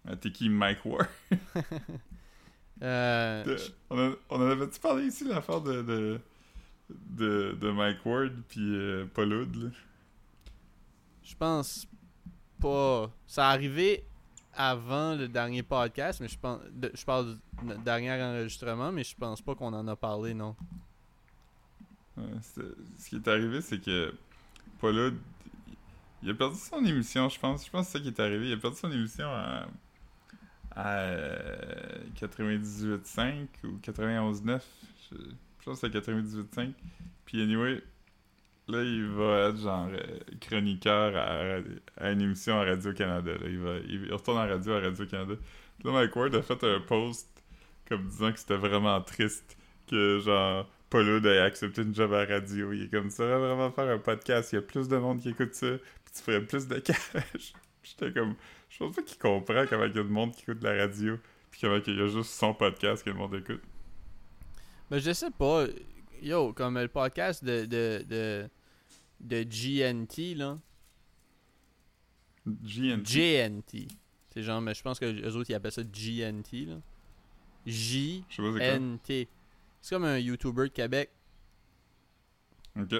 [0.07, 1.07] Ah, T'es qui, Mike Ward?
[2.81, 3.57] Euh,
[3.89, 6.19] on en avait-tu parlé ici, l'affaire de, de,
[6.89, 9.71] de, de Mike Ward puis euh, Paul Hood?
[11.23, 11.87] Je pense
[12.61, 13.11] pas.
[13.27, 14.03] Ça a arrivé
[14.53, 16.59] avant le dernier podcast, mais je pense.
[16.71, 20.33] de- je parle du n- dernier enregistrement, mais je pense pas qu'on en a parlé,
[20.33, 20.55] non.
[22.17, 24.13] Ouais, ce qui est arrivé, c'est que
[24.79, 25.17] Paul Hood,
[26.23, 27.65] il a perdu son émission, je pense.
[27.65, 28.47] Je pense que c'est ça qui est arrivé.
[28.49, 29.67] Il a perdu son émission à,
[30.71, 34.61] à euh, 98.5 ou 91.9.
[35.11, 35.17] Je,
[35.65, 36.73] je pense que c'est 98.5.
[37.25, 37.81] Puis anyway,
[38.67, 43.31] là, il va être genre euh, chroniqueur à, une émission à Radio-Canada.
[43.45, 45.33] Il, va, il retourne en radio à Radio-Canada.
[45.83, 47.27] Là, Mike Ward a fait un post
[47.87, 52.71] comme disant que c'était vraiment triste que genre Paul ait accepté une job à radio.
[52.71, 54.53] Il est comme ça, va vraiment faire un podcast.
[54.53, 55.77] Il y a plus de monde qui écoute ça.
[56.03, 57.53] Puis tu ferais plus de cash.
[57.83, 58.35] J'étais comme,
[58.69, 61.17] je pense pas qu'il comprend comment il y a de monde qui écoute la radio.
[61.49, 63.61] Puis comment il y a juste son podcast que le monde écoute.
[64.89, 65.65] Ben, je sais pas.
[66.21, 68.49] Yo, comme le podcast de, de, de,
[69.21, 70.57] de GNT, là.
[72.45, 73.03] GNT.
[73.03, 73.87] GNT.
[74.33, 76.75] C'est genre, mais je pense que eux autres, ils appellent ça GNT, là.
[77.65, 78.59] Je sais pas c'est quoi.
[78.59, 79.27] J-N-T.
[79.81, 81.09] C'est comme un YouTuber de Québec.
[82.79, 82.93] Ok.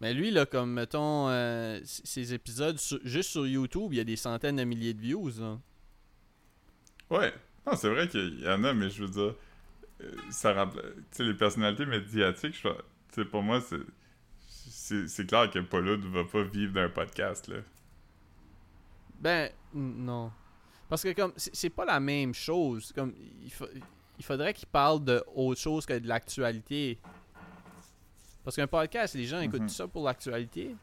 [0.00, 4.04] Mais lui, là, comme, mettons, euh, ses épisodes, sur- juste sur YouTube, il y a
[4.04, 5.58] des centaines de milliers de views, là.
[7.10, 7.32] Ouais.
[7.66, 9.36] Non, c'est vrai qu'il y en a, mais je veux dire, euh,
[10.30, 10.94] ça rappelle.
[11.10, 12.54] Tu sais, les personnalités médiatiques,
[13.14, 13.80] je pour moi, c'est.
[15.08, 17.56] C'est clair que Paul Hood va pas vivre d'un podcast, là.
[19.20, 20.30] Ben, non.
[20.88, 22.92] Parce que comme c'est pas la même chose.
[22.92, 23.12] Comme
[23.42, 23.66] il, fa-
[24.18, 26.98] il faudrait qu'il parle de autre chose que de l'actualité.
[28.44, 29.68] Parce qu'un podcast, les gens écoutent Mhm.
[29.68, 30.76] ça pour l'actualité.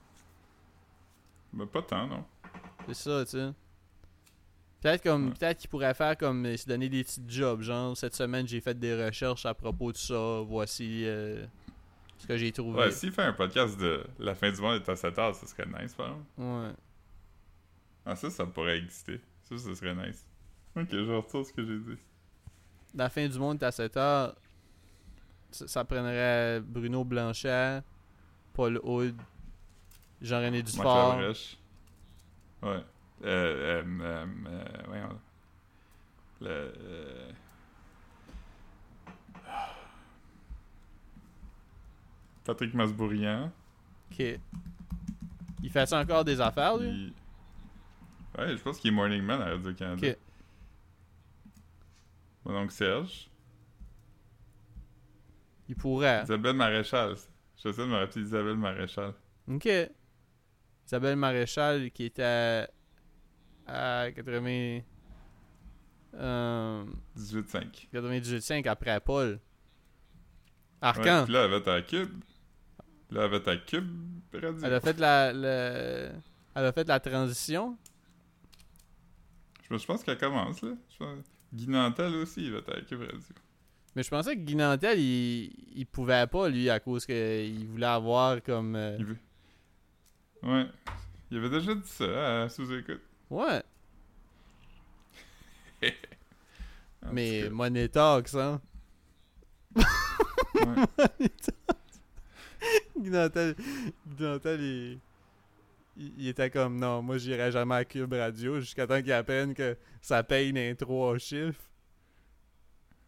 [1.54, 2.26] Mais pas tant, non.
[2.88, 3.52] C'est ça, tu sais.
[4.84, 5.34] Peut-être comme Ouais.
[5.40, 8.60] peut-être qu'il pourrait faire comme euh, se donner des petits jobs, genre cette semaine j'ai
[8.60, 11.46] fait des recherches à propos de ça, voici euh,
[12.18, 12.78] ce que j'ai trouvé.
[12.80, 15.48] Ouais, s'il fait un podcast de La fin du monde est à 7 heures, ça
[15.48, 16.26] serait nice, par exemple.
[16.38, 16.72] Ouais.
[18.06, 19.22] Ah, ça, ça pourrait exister.
[19.44, 20.28] Ça, ça serait nice.
[20.76, 21.98] Ok, je retourne ce que j'ai dit.
[22.94, 24.36] La fin du monde est à 7 heures.
[25.52, 27.82] Ça, ça prendrait Bruno Blanchet,
[28.52, 29.16] Paul Hood,
[30.22, 31.18] Jean-René Dufort.
[32.62, 32.84] Ouais.
[33.24, 35.20] Euh, euh, euh, euh, voyons.
[36.42, 36.50] Le.
[36.50, 37.32] euh,
[42.44, 43.52] Patrick Masbourian.
[44.12, 44.20] Ok.
[45.64, 46.90] Il fait ça encore des affaires, lui?
[46.90, 47.14] il-
[48.38, 50.08] Ouais, je pense qu'il est Morning Man à Radio-Canada.
[50.08, 50.18] Ok.
[52.46, 53.30] Mon oncle Serge.
[55.70, 56.24] Il pourrait.
[56.24, 57.16] Isabelle Maréchal.
[57.56, 59.14] J'essaie de me rappeler Isabelle Maréchal.
[59.48, 59.70] Ok.
[60.88, 62.68] Isabelle Maréchal qui était
[63.68, 64.80] à, à 80.
[66.16, 66.84] Euh,
[67.18, 67.88] 18-5.
[67.94, 69.28] 98.5 après Paul.
[69.34, 69.40] Ouais,
[70.82, 71.24] Arcan.
[71.24, 72.24] puis là, elle va être à Cube.
[73.10, 73.88] Là, elle va être à Cube
[74.34, 74.58] Radio.
[74.64, 76.12] Elle a fait la, le-
[76.56, 77.78] elle a fait la transition.
[79.70, 80.72] Je, je pense qu'elle commence, là.
[81.54, 83.20] Guy Nantel aussi, il va être à Cube Radio.
[83.96, 87.86] Mais je pensais que Guy Nantel, il, il pouvait pas, lui, à cause qu'il voulait
[87.86, 88.76] avoir comme.
[88.76, 89.18] euh, Il veut...
[90.44, 90.66] Ouais.
[91.32, 93.02] Il avait déjà dit ça à sous-écoute.
[93.34, 93.64] Ouais.
[97.06, 98.62] En Mais Money Talks, hein.
[99.76, 99.84] ouais.
[102.96, 103.56] Nantel,
[104.62, 105.00] il,
[105.98, 109.54] il, il était comme non, moi j'irai jamais à Cube Radio jusqu'à temps qu'il apprenne
[109.54, 111.60] que ça paye dans trois chiffres.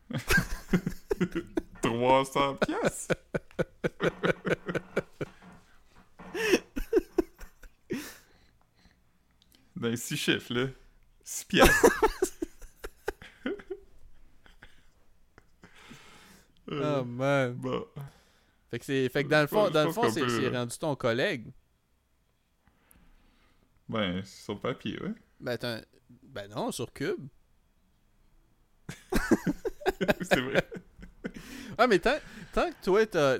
[1.81, 3.15] 300 piastres.
[9.81, 10.67] Les six chiffres, là.
[11.23, 11.85] 6 piastres.
[16.71, 17.53] Euh, Oh man.
[17.53, 17.85] bon.
[18.71, 20.75] Fait que, c'est, fait que dans le fond, dans le fond c'est, peut- c'est rendu
[20.77, 21.45] ton collègue.
[23.87, 25.13] Ben, sur papier, ouais.
[25.39, 25.81] Ben, t'as un-
[26.23, 27.27] ben non, sur Cube.
[30.21, 30.67] C'est vrai.
[31.77, 32.15] Ah, mais tant,
[32.53, 33.37] tant que toi, t'as,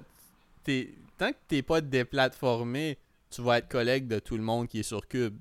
[0.64, 2.98] t'es, tant que t'es pas déplatformé,
[3.30, 5.38] tu vas être collègue de tout le monde qui est sur Cube.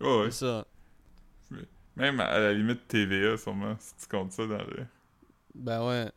[0.00, 0.30] Oh, ouais.
[0.30, 0.66] C'est ça.
[1.96, 4.86] Même à la limite TVA, sûrement, si tu comptes ça dans le...
[5.54, 6.10] Ben ouais.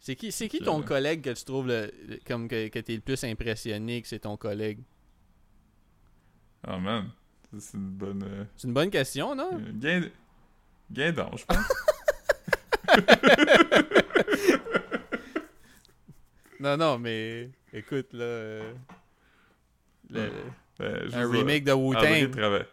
[0.00, 2.94] C'est qui, c'est qui ton collègue que tu trouves le, le- comme que, que t'es
[2.94, 4.78] le plus impressionné que c'est ton collègue?
[6.66, 7.10] Oh man,
[7.58, 8.22] c'est une bonne...
[8.22, 9.50] euh, C'est une bonne question, non?
[9.52, 10.08] euh, Gain...
[10.90, 11.66] Guindon, je pense.
[16.60, 18.24] Non, non, mais écoute, là.
[18.24, 18.74] euh,
[20.10, 20.32] le-
[21.04, 22.30] juste, un remake de André Wu-Tang.
[22.36, 22.66] travaille.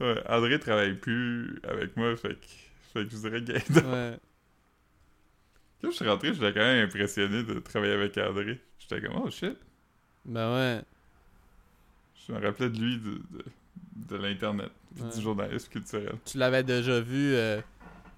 [0.00, 2.46] Ouais, André travaille plus avec moi, fait que,
[2.92, 3.90] fait que je dirais Gaindon.
[3.92, 4.18] Ouais.
[5.80, 8.60] Quand je suis rentré, j'étais quand même impressionné de travailler avec André.
[8.78, 9.56] J'étais comme, oh shit.
[10.24, 10.82] Ben ouais.
[12.26, 13.44] Je me rappelais de lui, de, de,
[14.08, 14.70] de l'Internet,
[15.00, 15.08] Ouais.
[15.14, 16.14] du journalisme culturel.
[16.24, 17.60] Tu l'avais déjà vu euh,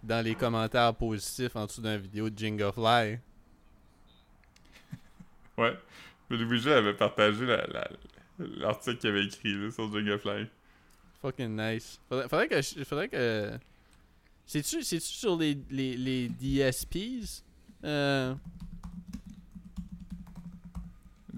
[0.03, 3.19] dans les commentaires positifs en dessous d'une vidéo de Jingle Fly.
[5.59, 5.77] Ouais.
[6.31, 7.91] Mais Louis avait partagé la- la-
[8.59, 10.47] l'article qu'il avait écrit là, sur Jinglefly.
[11.23, 12.01] Fucking nice.
[12.09, 12.63] Faudrait, faudrait que.
[12.63, 13.59] je- Faudrait que.
[14.47, 17.45] C'est-tu, c'est-tu sur les, les, les DSPs?
[17.85, 18.35] Euh,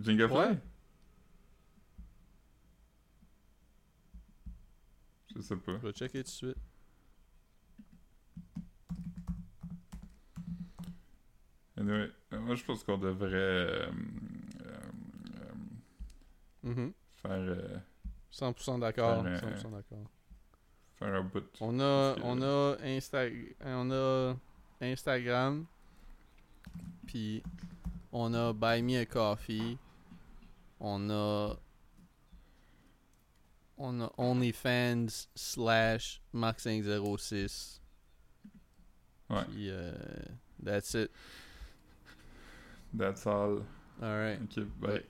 [0.00, 0.36] Jinglefly?
[0.36, 0.58] Ouais.
[5.34, 5.72] Je sais pas.
[5.80, 6.56] je vais checker tout de suite.
[11.78, 13.90] Anyway, moi je pense qu'on devrait euh,
[16.64, 16.93] euh, euh, Mhm.
[17.22, 17.78] faire, euh,
[18.30, 19.22] 100% d'accord.
[19.22, 20.10] Faire, euh, 100% d'accord.
[20.98, 21.44] faire un bout.
[21.60, 24.36] On a, que- on a, Insta- on a
[24.80, 25.66] Instagram,
[27.06, 27.43] puis
[28.12, 29.78] on a Buy Me a Coffee,
[30.80, 31.56] on a,
[33.78, 37.80] on a OnlyFans slash Mark506.
[39.30, 39.44] Ouais.
[39.44, 39.93] Puis, euh,
[40.62, 41.10] that's it.
[42.97, 43.62] That's all.
[43.98, 44.39] Bye.
[44.82, 45.06] Ouais.